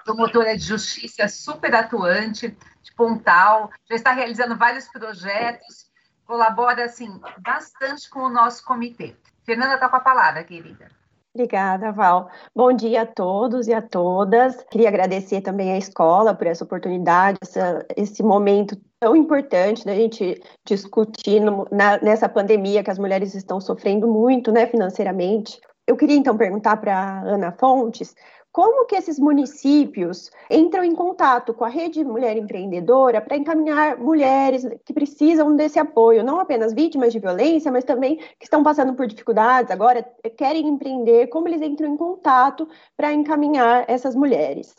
[0.04, 5.90] promotora de justiça super atuante, de Pontal, já está realizando vários projetos,
[6.26, 9.14] colabora assim bastante com o nosso comitê.
[9.44, 10.90] Fernanda está com a palavra, querida.
[11.34, 12.30] Obrigada, Val.
[12.54, 14.60] Bom dia a todos e a todas.
[14.70, 20.42] Queria agradecer também à escola por essa oportunidade, essa, esse momento tão importante da gente
[20.66, 25.60] discutir no, na, nessa pandemia que as mulheres estão sofrendo muito, né, financeiramente.
[25.86, 28.14] Eu queria então perguntar para Ana Fontes
[28.58, 34.66] como que esses municípios entram em contato com a Rede Mulher Empreendedora para encaminhar mulheres
[34.84, 39.06] que precisam desse apoio, não apenas vítimas de violência, mas também que estão passando por
[39.06, 40.02] dificuldades agora,
[40.36, 44.74] querem empreender, como eles entram em contato para encaminhar essas mulheres?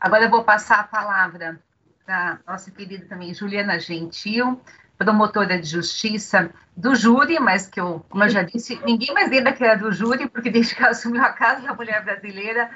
[0.00, 1.58] Agora eu vou passar a palavra
[2.04, 4.60] para nossa querida também Juliana Gentil,
[4.96, 9.52] promotora de justiça do júri, mas que eu, como eu já disse, ninguém mais lembra
[9.52, 12.70] que era do júri, porque desde que ela assumiu a Casa da Mulher Brasileira,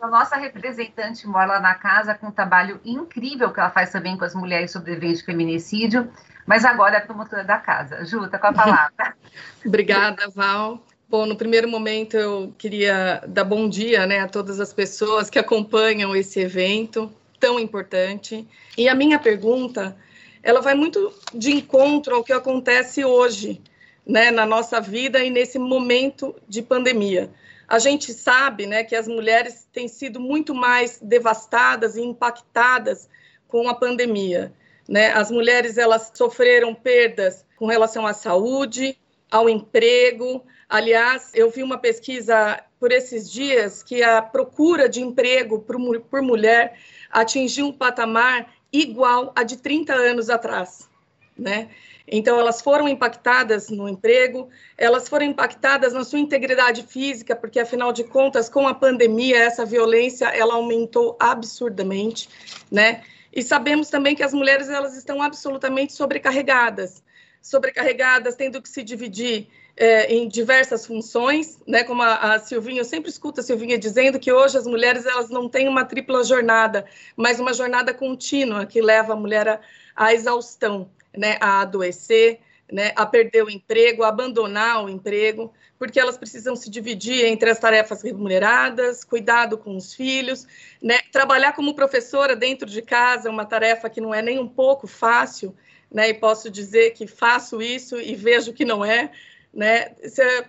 [0.00, 4.16] a nossa representante mora lá na casa com um trabalho incrível que ela faz também
[4.16, 6.10] com as mulheres sobreviventes de feminicídio,
[6.46, 8.04] mas agora é promotora da casa.
[8.04, 9.14] Ju, tá com a palavra.
[9.64, 10.82] Obrigada, Val.
[11.08, 15.38] Bom, no primeiro momento eu queria dar bom dia né, a todas as pessoas que
[15.38, 18.46] acompanham esse evento tão importante.
[18.76, 19.96] E a minha pergunta
[20.42, 23.60] ela vai muito de encontro ao que acontece hoje,
[24.06, 27.30] né, na nossa vida e nesse momento de pandemia.
[27.68, 33.08] A gente sabe, né, que as mulheres têm sido muito mais devastadas e impactadas
[33.46, 34.52] com a pandemia,
[34.88, 35.12] né?
[35.12, 38.98] As mulheres elas sofreram perdas com relação à saúde,
[39.30, 40.42] ao emprego.
[40.68, 46.22] Aliás, eu vi uma pesquisa por esses dias que a procura de emprego por, por
[46.22, 46.78] mulher
[47.10, 50.88] atingiu um patamar igual a de 30 anos atrás,
[51.36, 51.68] né?
[52.10, 57.92] Então, elas foram impactadas no emprego, elas foram impactadas na sua integridade física, porque, afinal
[57.92, 62.28] de contas, com a pandemia, essa violência, ela aumentou absurdamente,
[62.70, 63.02] né?
[63.32, 67.02] E sabemos também que as mulheres, elas estão absolutamente sobrecarregadas,
[67.40, 69.48] sobrecarregadas, tendo que se dividir
[69.78, 71.84] é, em diversas funções, né?
[71.84, 75.30] Como a, a, Silvinha, eu sempre escuto a Silvinha dizendo que hoje as mulheres elas
[75.30, 76.84] não têm uma tripla jornada,
[77.16, 79.60] mas uma jornada contínua que leva a mulher
[79.94, 81.36] à, exaustão, né?
[81.40, 82.40] A adoecer,
[82.70, 82.92] né?
[82.96, 87.58] A perder o emprego, a abandonar o emprego, porque elas precisam se dividir entre as
[87.58, 90.46] tarefas remuneradas, cuidado com os filhos,
[90.82, 90.98] né?
[91.12, 94.86] Trabalhar como professora dentro de casa é uma tarefa que não é nem um pouco
[94.86, 95.54] fácil,
[95.90, 96.08] né?
[96.08, 99.10] E posso dizer que faço isso e vejo que não é,
[99.52, 99.94] né?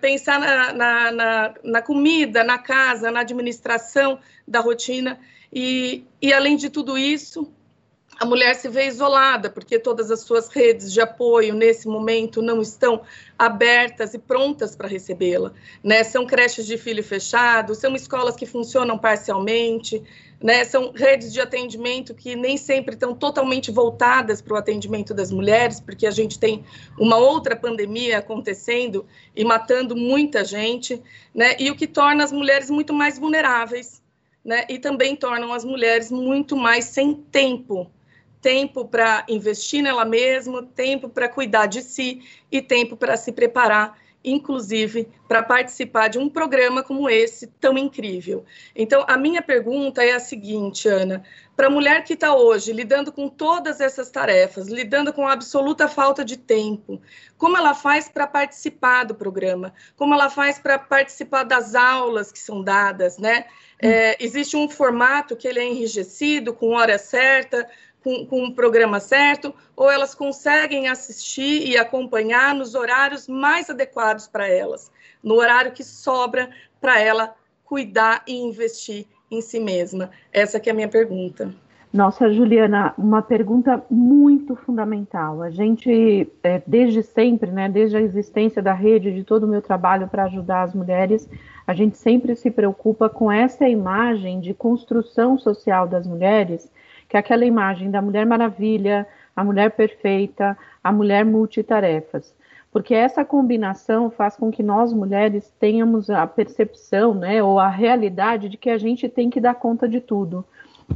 [0.00, 5.18] Pensar na, na, na, na, comida, na casa, na administração da rotina,
[5.52, 7.52] e, e além de tudo isso,
[8.20, 12.60] a mulher se vê isolada, porque todas as suas redes de apoio nesse momento não
[12.60, 13.00] estão
[13.38, 15.54] abertas e prontas para recebê-la.
[15.82, 16.04] Né?
[16.04, 20.02] São creches de filho fechado, são escolas que funcionam parcialmente,
[20.38, 20.66] né?
[20.66, 25.80] são redes de atendimento que nem sempre estão totalmente voltadas para o atendimento das mulheres,
[25.80, 26.62] porque a gente tem
[26.98, 31.02] uma outra pandemia acontecendo e matando muita gente,
[31.34, 31.56] né?
[31.58, 34.02] e o que torna as mulheres muito mais vulneráveis.
[34.44, 34.66] Né?
[34.68, 37.90] E também tornam as mulheres muito mais sem tempo
[38.40, 43.98] tempo para investir nela mesma, tempo para cuidar de si e tempo para se preparar,
[44.24, 48.44] inclusive para participar de um programa como esse tão incrível.
[48.74, 51.22] Então, a minha pergunta é a seguinte, Ana:
[51.56, 55.88] para a mulher que está hoje lidando com todas essas tarefas, lidando com a absoluta
[55.88, 57.00] falta de tempo,
[57.36, 59.72] como ela faz para participar do programa?
[59.96, 63.46] Como ela faz para participar das aulas que são dadas, né?
[63.82, 67.66] É, existe um formato que ele é enrijecido, com hora certa,
[68.02, 74.26] com, com o programa certo, ou elas conseguem assistir e acompanhar nos horários mais adequados
[74.26, 74.90] para elas,
[75.22, 77.34] no horário que sobra para ela
[77.64, 80.10] cuidar e investir em si mesma?
[80.32, 81.54] Essa que é a minha pergunta.
[81.92, 85.42] Nossa, Juliana, uma pergunta muito fundamental.
[85.42, 89.60] A gente, é, desde sempre, né, desde a existência da rede, de todo o meu
[89.60, 91.28] trabalho para ajudar as mulheres,
[91.66, 96.70] a gente sempre se preocupa com essa imagem de construção social das mulheres
[97.10, 99.04] que é aquela imagem da Mulher Maravilha,
[99.34, 102.32] a mulher perfeita, a mulher multitarefas.
[102.70, 108.48] Porque essa combinação faz com que nós mulheres tenhamos a percepção, né, ou a realidade
[108.48, 110.44] de que a gente tem que dar conta de tudo.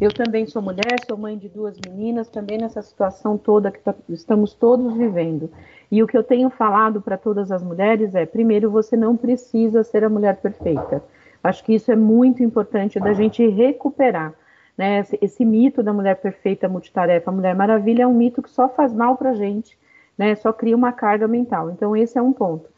[0.00, 3.92] Eu também sou mulher, sou mãe de duas meninas, também nessa situação toda que tá,
[4.08, 5.50] estamos todos vivendo.
[5.90, 9.82] E o que eu tenho falado para todas as mulheres é: primeiro, você não precisa
[9.82, 11.02] ser a mulher perfeita.
[11.42, 14.32] Acho que isso é muito importante da gente recuperar.
[14.76, 15.00] Né?
[15.00, 18.92] Esse, esse, mito da mulher perfeita, multitarefa, mulher maravilha é um mito que só faz
[18.92, 19.78] mal para a gente,
[20.18, 20.34] né?
[20.34, 21.70] só cria uma carga mental.
[21.70, 22.68] Então, esse é um ponto.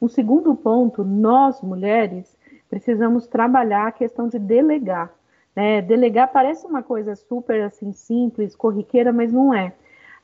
[0.00, 2.36] O segundo ponto, nós mulheres
[2.68, 5.10] precisamos trabalhar a questão de delegar.
[5.54, 5.80] Né?
[5.80, 9.72] Delegar parece uma coisa super assim simples, corriqueira, mas não é.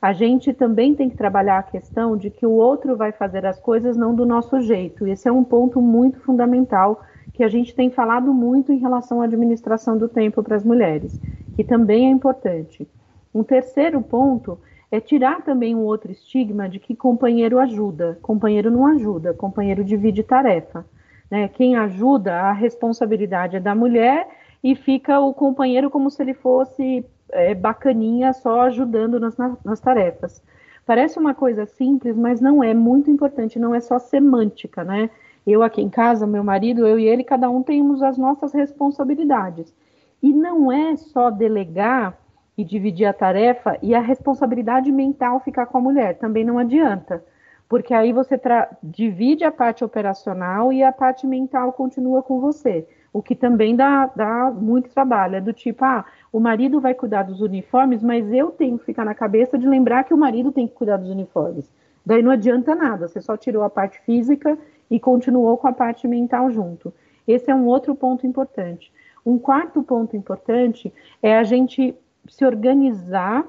[0.01, 3.59] A gente também tem que trabalhar a questão de que o outro vai fazer as
[3.59, 5.07] coisas não do nosso jeito.
[5.07, 7.01] Esse é um ponto muito fundamental
[7.33, 11.19] que a gente tem falado muito em relação à administração do tempo para as mulheres,
[11.55, 12.87] que também é importante.
[13.33, 14.59] Um terceiro ponto
[14.91, 18.19] é tirar também um outro estigma de que companheiro ajuda.
[18.21, 20.85] Companheiro não ajuda, companheiro divide tarefa.
[21.29, 21.47] Né?
[21.47, 24.27] Quem ajuda, a responsabilidade é da mulher
[24.61, 30.43] e fica o companheiro como se ele fosse é, bacaninha só ajudando nas, nas tarefas.
[30.85, 35.09] Parece uma coisa simples, mas não é muito importante, não é só semântica, né?
[35.45, 39.73] Eu aqui em casa, meu marido, eu e ele, cada um temos as nossas responsabilidades.
[40.21, 42.17] E não é só delegar
[42.57, 47.23] e dividir a tarefa e a responsabilidade mental ficar com a mulher, também não adianta.
[47.67, 48.39] Porque aí você
[48.83, 52.85] divide a parte operacional e a parte mental continua com você.
[53.13, 55.37] O que também dá, dá muito trabalho.
[55.37, 59.05] É do tipo, ah, o marido vai cuidar dos uniformes, mas eu tenho que ficar
[59.05, 61.71] na cabeça de lembrar que o marido tem que cuidar dos uniformes.
[62.05, 64.57] Daí não adianta nada, você só tirou a parte física
[64.91, 66.93] e continuou com a parte mental junto.
[67.25, 68.91] Esse é um outro ponto importante.
[69.25, 70.93] Um quarto ponto importante
[71.23, 71.95] é a gente
[72.27, 73.47] se organizar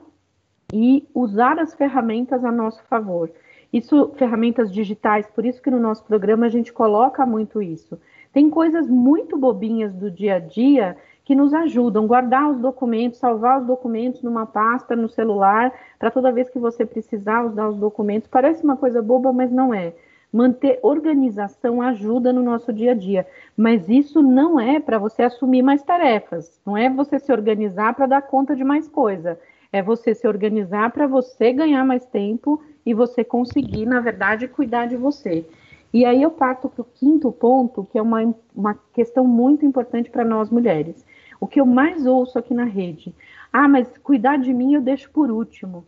[0.73, 3.31] e usar as ferramentas a nosso favor.
[3.73, 7.99] Isso, ferramentas digitais, por isso que no nosso programa a gente coloca muito isso.
[8.33, 12.07] Tem coisas muito bobinhas do dia a dia que nos ajudam.
[12.07, 16.85] Guardar os documentos, salvar os documentos numa pasta no celular, para toda vez que você
[16.85, 18.29] precisar usar os documentos.
[18.29, 19.95] Parece uma coisa boba, mas não é.
[20.33, 25.61] Manter organização ajuda no nosso dia a dia, mas isso não é para você assumir
[25.61, 29.39] mais tarefas, não é você se organizar para dar conta de mais coisa,
[29.71, 34.87] é você se organizar para você ganhar mais tempo e você conseguir, na verdade, cuidar
[34.87, 35.47] de você.
[35.93, 40.11] E aí eu parto para o quinto ponto, que é uma, uma questão muito importante
[40.11, 41.05] para nós mulheres.
[41.39, 43.15] O que eu mais ouço aqui na rede,
[43.53, 45.85] ah, mas cuidar de mim eu deixo por último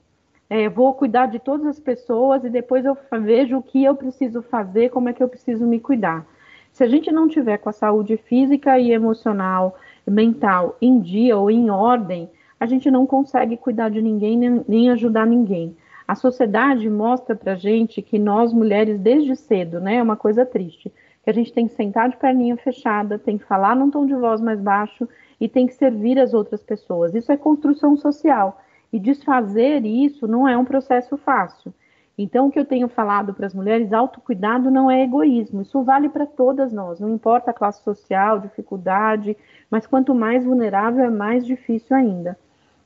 [0.55, 4.41] é, vou cuidar de todas as pessoas e depois eu vejo o que eu preciso
[4.41, 6.25] fazer, como é que eu preciso me cuidar.
[6.71, 9.77] Se a gente não tiver com a saúde física e emocional,
[10.07, 14.91] mental em dia ou em ordem, a gente não consegue cuidar de ninguém nem, nem
[14.91, 15.77] ajudar ninguém.
[16.07, 20.93] A sociedade mostra pra gente que nós mulheres desde cedo, né, é uma coisa triste,
[21.25, 24.15] que a gente tem que sentar de perninha fechada, tem que falar num tom de
[24.15, 25.09] voz mais baixo
[25.41, 27.13] e tem que servir as outras pessoas.
[27.13, 28.61] Isso é construção social.
[28.95, 31.75] E desfazer isso não é um processo fácil.
[32.17, 36.09] Então, o que eu tenho falado para as mulheres, autocuidado não é egoísmo, isso vale
[36.09, 39.37] para todas nós, não importa a classe social, dificuldade,
[39.69, 42.39] mas quanto mais vulnerável é mais difícil ainda.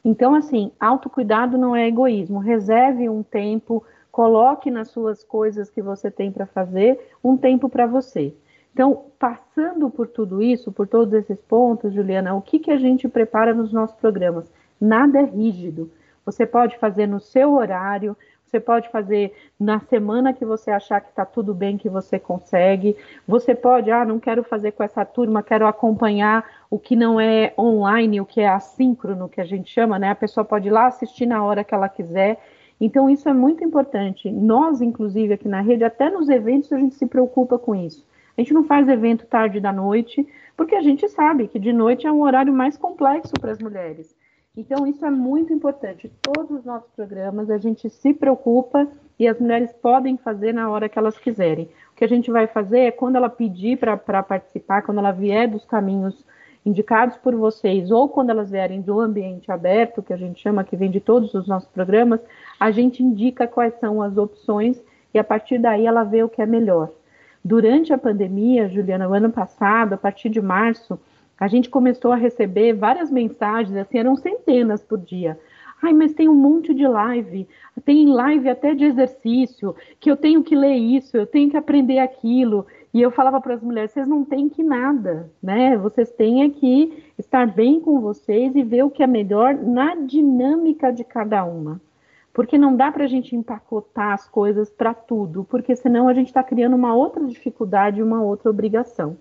[0.02, 6.10] Então, assim, autocuidado não é egoísmo, reserve um tempo, coloque nas suas coisas que você
[6.10, 8.35] tem para fazer um tempo para você.
[8.72, 13.06] Então, passando por tudo isso, por todos esses pontos, Juliana, o que, que a gente
[13.10, 14.51] prepara nos nossos programas?
[14.80, 15.90] Nada é rígido.
[16.29, 18.15] Você pode fazer no seu horário,
[18.45, 22.95] você pode fazer na semana que você achar que está tudo bem, que você consegue.
[23.27, 27.55] Você pode, ah, não quero fazer com essa turma, quero acompanhar o que não é
[27.59, 30.11] online, o que é assíncrono, que a gente chama, né?
[30.11, 32.39] A pessoa pode ir lá assistir na hora que ela quiser.
[32.79, 34.31] Então, isso é muito importante.
[34.31, 38.07] Nós, inclusive, aqui na rede, até nos eventos, a gente se preocupa com isso.
[38.37, 42.07] A gente não faz evento tarde da noite, porque a gente sabe que de noite
[42.07, 44.15] é um horário mais complexo para as mulheres.
[44.59, 46.10] Então, isso é muito importante.
[46.20, 50.89] Todos os nossos programas a gente se preocupa e as mulheres podem fazer na hora
[50.89, 51.68] que elas quiserem.
[51.93, 55.48] O que a gente vai fazer é quando ela pedir para participar, quando ela vier
[55.48, 56.26] dos caminhos
[56.66, 60.76] indicados por vocês, ou quando elas vierem do ambiente aberto, que a gente chama, que
[60.76, 62.20] vem de todos os nossos programas,
[62.59, 64.82] a gente indica quais são as opções
[65.14, 66.90] e a partir daí ela vê o que é melhor.
[67.44, 70.98] Durante a pandemia, Juliana, o ano passado, a partir de março,
[71.39, 75.39] a gente começou a receber várias mensagens, assim, eram centenas por dia.
[75.81, 77.47] Ai, mas tem um monte de live,
[77.85, 82.01] tem live até de exercício, que eu tenho que ler isso, eu tenho que aprender
[82.01, 82.66] aquilo.
[82.93, 85.77] E eu falava para as mulheres, vocês não têm que nada, né?
[85.77, 90.90] Vocês têm que estar bem com vocês e ver o que é melhor na dinâmica
[90.90, 91.81] de cada uma.
[92.32, 96.28] Porque não dá para a gente empacotar as coisas para tudo, porque senão a gente
[96.28, 99.16] está criando uma outra dificuldade, uma outra obrigação.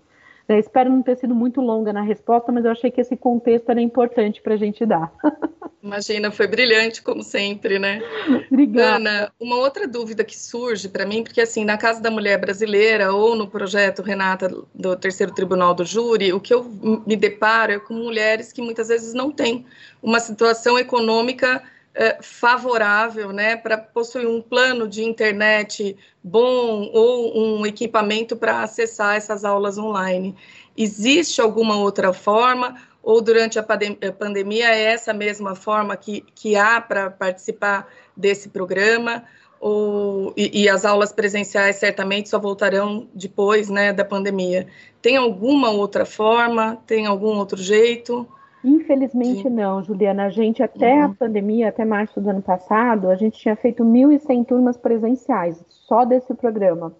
[0.49, 3.69] É, espero não ter sido muito longa na resposta, mas eu achei que esse contexto
[3.69, 5.11] era importante para a gente dar.
[5.83, 8.01] Imagina, foi brilhante, como sempre, né?
[8.49, 8.95] Obrigada.
[8.95, 13.13] Ana, uma outra dúvida que surge para mim, porque assim, na Casa da Mulher Brasileira
[13.13, 16.65] ou no projeto Renata do Terceiro Tribunal do Júri, o que eu
[17.05, 19.65] me deparo é com mulheres que muitas vezes não têm
[20.01, 21.61] uma situação econômica
[21.97, 29.15] é, favorável, né, para possuir um plano de internet bom ou um equipamento para acessar
[29.15, 30.35] essas aulas online.
[30.77, 32.75] Existe alguma outra forma?
[33.07, 37.87] ou durante a pandemia é essa mesma forma que, que há para participar
[38.17, 39.23] desse programa,
[39.61, 44.67] ou, e, e, as aulas presenciais certamente só voltarão depois né, da pandemia.
[45.01, 46.83] Tem alguma outra forma?
[46.85, 48.27] Tem algum outro jeito?
[48.67, 50.25] Infelizmente não, Juliana.
[50.25, 51.05] A gente, até uhum.
[51.05, 56.03] a pandemia, até março do ano passado, a gente tinha feito 1.100 turmas presenciais, só
[56.03, 56.93] desse programa,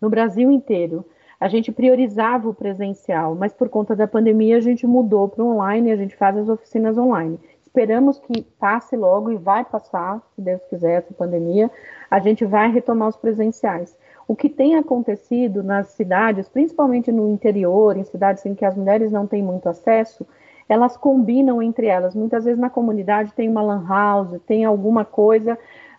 [0.00, 1.04] no Brasil inteiro
[1.44, 5.92] a gente priorizava o presencial, mas por conta da pandemia a gente mudou para online,
[5.92, 7.38] a gente faz as oficinas online.
[7.60, 11.70] Esperamos que passe logo e vai passar, se Deus quiser, essa pandemia,
[12.10, 13.94] a gente vai retomar os presenciais.
[14.26, 19.12] O que tem acontecido nas cidades, principalmente no interior, em cidades em que as mulheres
[19.12, 20.26] não têm muito acesso,
[20.68, 22.14] elas combinam entre elas.
[22.14, 25.58] Muitas vezes na comunidade tem uma lan house, tem alguma coisa,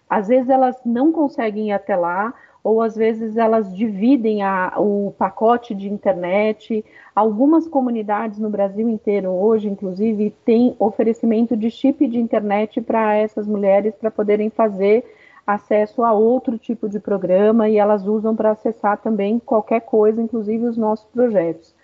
[0.09, 2.33] às vezes elas não conseguem ir até lá,
[2.63, 6.83] ou às vezes elas dividem a, o pacote de internet.
[7.15, 13.45] Algumas comunidades no Brasil inteiro hoje, inclusive, têm oferecimento de chip de internet para essas
[13.45, 15.05] mulheres para poderem fazer
[15.45, 20.65] acesso a outro tipo de programa e elas usam para acessar também qualquer coisa, inclusive
[20.65, 21.74] os nossos projetos.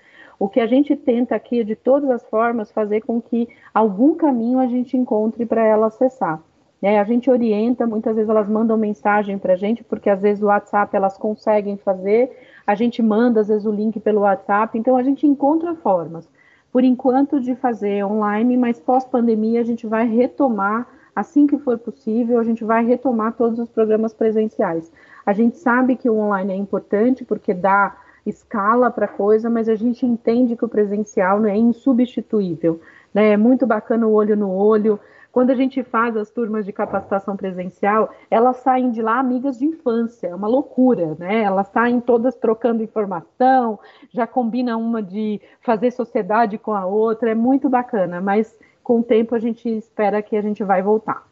[0.41, 4.57] O que a gente tenta aqui de todas as formas, fazer com que algum caminho
[4.57, 6.41] a gente encontre para ela acessar.
[6.81, 6.99] Né?
[6.99, 10.47] A gente orienta, muitas vezes elas mandam mensagem para a gente, porque às vezes o
[10.47, 12.35] WhatsApp elas conseguem fazer,
[12.65, 16.27] a gente manda às vezes o link pelo WhatsApp, então a gente encontra formas,
[16.71, 22.39] por enquanto, de fazer online, mas pós-pandemia a gente vai retomar, assim que for possível,
[22.39, 24.91] a gente vai retomar todos os programas presenciais.
[25.23, 27.95] A gente sabe que o online é importante, porque dá
[28.25, 32.79] escala para coisa, mas a gente entende que o presencial é insubstituível.
[33.13, 33.31] Né?
[33.31, 34.99] É muito bacana o olho no olho,
[35.31, 39.65] quando a gente faz as turmas de capacitação presencial, elas saem de lá amigas de
[39.65, 41.43] infância, é uma loucura, né?
[41.43, 43.79] Elas saem todas trocando informação,
[44.11, 48.53] já combina uma de fazer sociedade com a outra, é muito bacana, mas
[48.83, 51.25] com o tempo a gente espera que a gente vai voltar.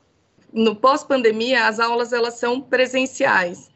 [0.52, 3.69] No pós-pandemia, as aulas elas são presenciais.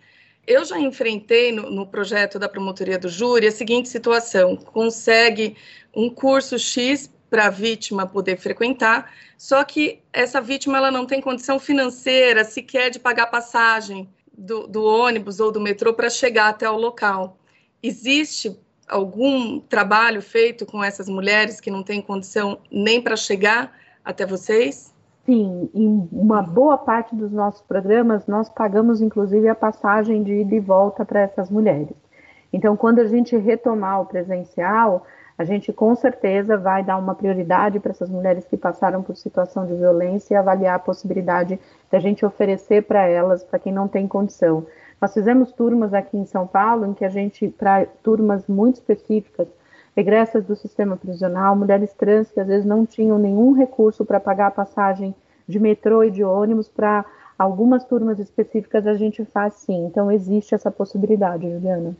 [0.46, 5.56] Eu já enfrentei no, no, projeto da promotoria do júri a seguinte situação: consegue
[5.96, 11.20] um curso X para a vítima poder frequentar, só que essa vítima ela não tem
[11.20, 14.08] condição financeira sequer de pagar passagem
[14.38, 17.40] do, do ônibus ou do metrô para chegar até o local.
[17.82, 18.56] Existe
[18.88, 24.93] algum trabalho feito com essas mulheres que não têm condição nem para chegar até vocês?
[25.26, 30.56] Sim, em uma boa parte dos nossos programas nós pagamos inclusive a passagem de ida
[30.56, 31.96] e volta para essas mulheres.
[32.52, 35.06] Então, quando a gente retomar o presencial,
[35.38, 39.66] a gente com certeza vai dar uma prioridade para essas mulheres que passaram por situação
[39.66, 41.58] de violência e avaliar a possibilidade
[41.90, 44.68] da gente oferecer para elas, para quem não tem condição.
[45.02, 49.48] Nós fizemos turmas aqui em São Paulo, em que a gente, para turmas muito específicas,
[49.96, 54.48] regressas do sistema prisional, mulheres trans que às vezes não tinham nenhum recurso para pagar
[54.48, 55.16] a passagem
[55.48, 57.06] de metrô e de ônibus, para
[57.38, 59.86] algumas turmas específicas a gente faz sim.
[59.86, 61.96] Então existe essa possibilidade, Juliana.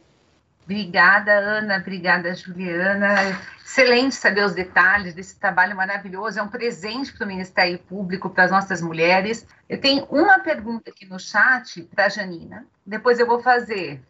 [0.64, 1.78] Obrigada, Ana.
[1.78, 3.16] Obrigada, Juliana.
[3.64, 6.40] Excelente saber os detalhes desse trabalho maravilhoso.
[6.40, 9.46] É um presente para o Ministério Público, para as nossas mulheres.
[9.68, 12.66] Eu tenho uma pergunta aqui no chat para a Janina.
[12.86, 14.02] Depois eu vou fazer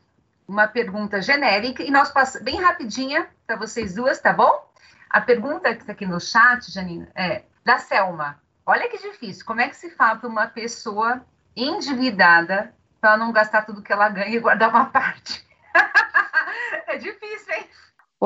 [0.53, 4.71] uma pergunta genérica e nós passamos bem rapidinha para vocês duas, tá bom?
[5.09, 8.39] A pergunta que está aqui no chat, Janina, é da Selma.
[8.65, 9.45] Olha que difícil.
[9.45, 11.25] Como é que se fala para uma pessoa
[11.55, 15.45] endividada para não gastar tudo que ela ganha e guardar uma parte?
[16.85, 17.67] É difícil, hein?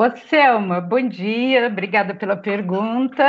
[0.00, 3.24] Ô, Selma, bom dia, obrigada pela pergunta.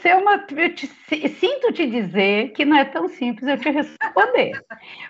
[0.00, 4.52] Selma, eu te, sinto te dizer que não é tão simples eu te responder.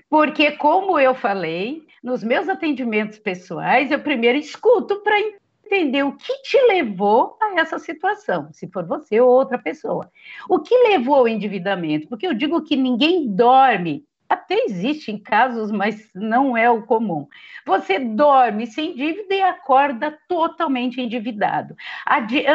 [0.08, 6.32] Porque, como eu falei, nos meus atendimentos pessoais, eu primeiro escuto para entender o que
[6.40, 10.10] te levou a essa situação, se for você ou outra pessoa.
[10.48, 12.08] O que levou ao endividamento?
[12.08, 17.26] Porque eu digo que ninguém dorme até existe em casos, mas não é o comum.
[17.66, 21.76] Você dorme sem dívida e acorda totalmente endividado.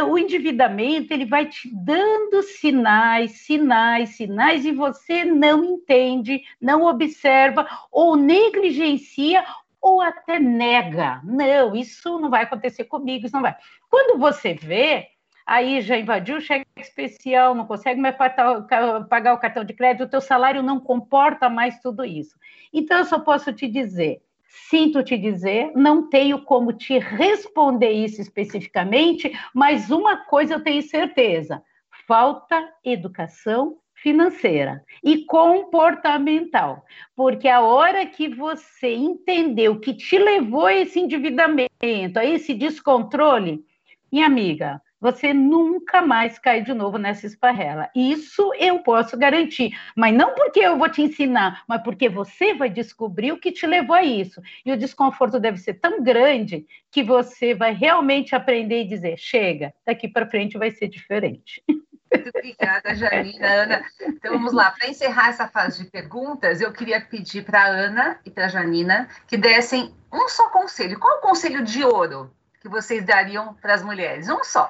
[0.09, 7.67] O endividamento ele vai te dando sinais, sinais, sinais e você não entende, não observa
[7.91, 9.45] ou negligencia
[9.81, 11.21] ou até nega.
[11.23, 13.55] Não, isso não vai acontecer comigo, isso não vai.
[13.89, 15.07] Quando você vê,
[15.49, 20.09] aí já invadiu o cheque especial, não consegue mais pagar o cartão de crédito, o
[20.09, 22.37] teu salário não comporta mais tudo isso.
[22.71, 24.21] Então, eu só posso te dizer,
[24.69, 30.83] sinto te dizer, não tenho como te responder isso especificamente, mas uma coisa eu tenho
[30.83, 31.63] certeza:
[32.07, 36.85] falta educação financeira e comportamental,
[37.15, 43.65] porque a hora que você entendeu que te levou a esse endividamento, a esse descontrole,
[44.11, 47.89] minha amiga, você nunca mais cai de novo nessa esparrela.
[47.95, 52.69] Isso eu posso garantir, mas não porque eu vou te ensinar, mas porque você vai
[52.69, 54.41] descobrir o que te levou a isso.
[54.65, 59.73] E o desconforto deve ser tão grande que você vai realmente aprender e dizer: chega,
[59.85, 61.63] daqui para frente vai ser diferente.
[62.11, 63.47] Muito obrigada, Janina.
[63.47, 64.71] Ana, então vamos lá.
[64.71, 68.49] Para encerrar essa fase de perguntas, eu queria pedir para a Ana e para a
[68.49, 70.99] Janina que dessem um só conselho.
[70.99, 74.27] Qual o conselho de ouro que vocês dariam para as mulheres?
[74.27, 74.69] Um só.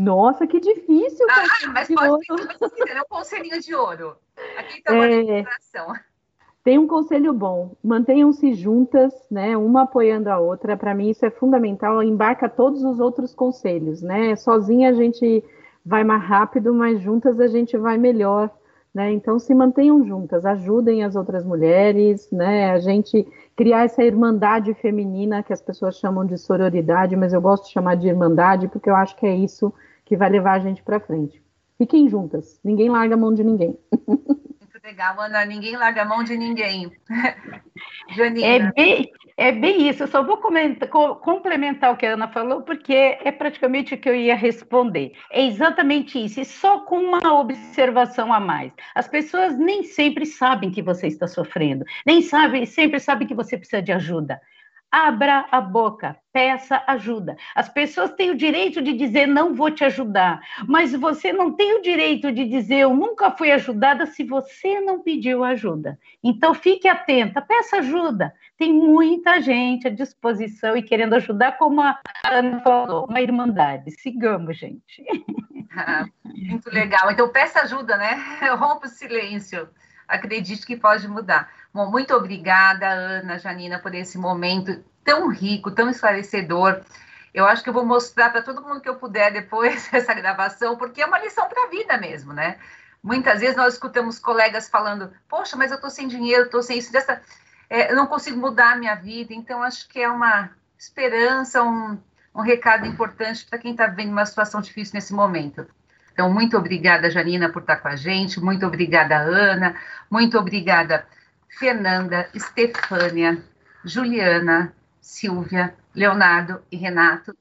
[0.00, 1.26] Nossa, que difícil!
[1.30, 4.16] Ah, mas pode ser um conselhinho de ouro.
[4.56, 5.44] Aqui está uma é...
[6.64, 9.58] Tem um conselho bom, mantenham-se juntas, né?
[9.58, 10.74] Uma apoiando a outra.
[10.74, 12.02] Para mim, isso é fundamental.
[12.02, 14.34] Embarca todos os outros conselhos, né?
[14.36, 15.44] Sozinha a gente
[15.84, 18.50] vai mais rápido, mas juntas a gente vai melhor,
[18.94, 19.12] né?
[19.12, 22.70] Então se mantenham juntas, ajudem as outras mulheres, né?
[22.70, 27.66] A gente criar essa irmandade feminina que as pessoas chamam de sororidade, mas eu gosto
[27.66, 29.70] de chamar de irmandade porque eu acho que é isso
[30.10, 31.40] que vai levar a gente para frente.
[31.78, 33.78] Fiquem juntas, ninguém larga a mão de ninguém.
[34.08, 36.90] Muito legal, Ana, ninguém larga a mão de ninguém.
[38.16, 38.44] Janina.
[38.44, 42.62] É bem, é bem isso, eu só vou comentar, complementar o que a Ana falou,
[42.62, 45.12] porque é praticamente o que eu ia responder.
[45.30, 48.72] É exatamente isso, e só com uma observação a mais.
[48.96, 53.56] As pessoas nem sempre sabem que você está sofrendo, nem sabem, sempre sabem que você
[53.56, 54.40] precisa de ajuda.
[54.92, 57.36] Abra a boca, peça ajuda.
[57.54, 61.74] As pessoas têm o direito de dizer não vou te ajudar, mas você não tem
[61.74, 65.96] o direito de dizer eu nunca fui ajudada se você não pediu ajuda.
[66.24, 68.34] Então fique atenta, peça ajuda.
[68.58, 73.90] Tem muita gente à disposição e querendo ajudar, como a Ana falou, uma irmandade.
[73.92, 75.04] Sigamos, gente.
[75.72, 77.12] Ah, muito legal.
[77.12, 78.16] Então peça ajuda, né?
[78.58, 79.68] Rompa o silêncio.
[80.10, 81.48] Acredite que pode mudar.
[81.72, 86.80] Bom, muito obrigada, Ana, Janina, por esse momento tão rico, tão esclarecedor.
[87.32, 90.76] Eu acho que eu vou mostrar para todo mundo que eu puder depois essa gravação,
[90.76, 92.58] porque é uma lição para a vida mesmo, né?
[93.00, 96.90] Muitas vezes nós escutamos colegas falando: Poxa, mas eu estou sem dinheiro, estou sem isso,
[96.90, 97.22] dessa,
[97.68, 99.32] é, eu não consigo mudar a minha vida.
[99.32, 101.96] Então, acho que é uma esperança, um,
[102.34, 105.66] um recado importante para quem está vivendo uma situação difícil nesse momento.
[106.20, 109.74] Então, muito obrigada, Janina, por estar com a gente, muito obrigada, Ana,
[110.10, 111.06] muito obrigada,
[111.58, 113.42] Fernanda, Estefânia,
[113.82, 114.70] Juliana,
[115.00, 117.34] Silvia, Leonardo e Renato.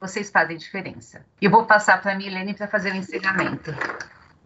[0.00, 1.26] Vocês fazem diferença.
[1.40, 3.74] E vou passar para a Milene para fazer o encerramento.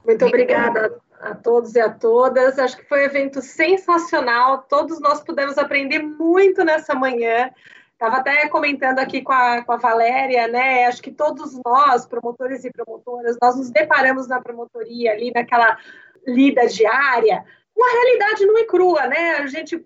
[0.03, 2.59] Muito obrigada a todos e a todas.
[2.59, 4.63] Acho que foi um evento sensacional.
[4.63, 7.51] Todos nós pudemos aprender muito nessa manhã.
[8.05, 10.85] Estava até comentando aqui com a, com a Valéria, né?
[10.85, 15.79] Acho que todos nós, promotores e promotoras, nós nos deparamos na promotoria ali, naquela
[16.27, 17.43] lida diária,
[17.75, 19.37] uma realidade nua e crua, né?
[19.37, 19.83] A gente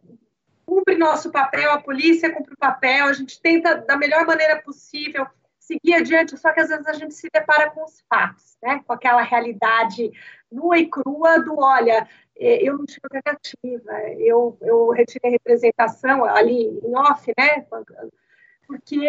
[0.66, 5.24] cumpre nosso papel, a polícia cumpre o papel, a gente tenta da melhor maneira possível
[5.60, 8.82] seguir adiante, só que às vezes a gente se depara com os fatos, né?
[8.84, 10.10] Com aquela realidade
[10.50, 12.08] nua e crua do, olha,
[12.38, 17.66] eu não tive negativa, eu, eu retirei representação ali em off, né?
[18.68, 19.08] Porque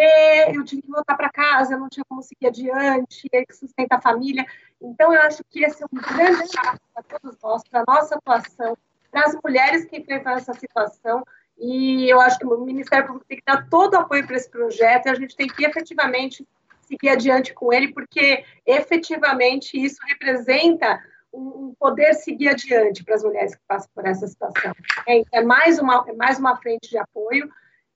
[0.53, 3.97] eu tive que voltar para casa, eu não tinha como seguir adiante, ele que sustenta
[3.97, 4.45] a família.
[4.81, 8.15] Então, eu acho que esse é um grande passo para todos nós, para a nossa
[8.15, 8.77] atuação,
[9.11, 11.23] para as mulheres que enfrentam essa situação.
[11.57, 14.49] E eu acho que o Ministério Público tem que dar todo o apoio para esse
[14.49, 16.47] projeto e a gente tem que efetivamente
[16.80, 20.99] seguir adiante com ele, porque efetivamente isso representa
[21.34, 24.73] um poder seguir adiante para as mulheres que passam por essa situação.
[25.07, 27.49] É, é, mais, uma, é mais uma frente de apoio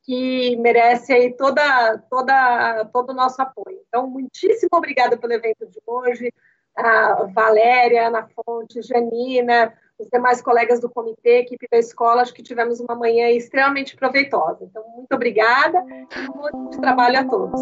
[0.03, 3.79] que merece aí toda, toda, todo o nosso apoio.
[3.87, 6.31] Então, muitíssimo obrigada pelo evento de hoje,
[6.75, 12.43] a Valéria, Ana Fonte, Janina, os demais colegas do comitê, equipe da escola, acho que
[12.43, 14.65] tivemos uma manhã extremamente proveitosa.
[14.65, 17.61] Então, muito obrigada e um bom de trabalho a todos.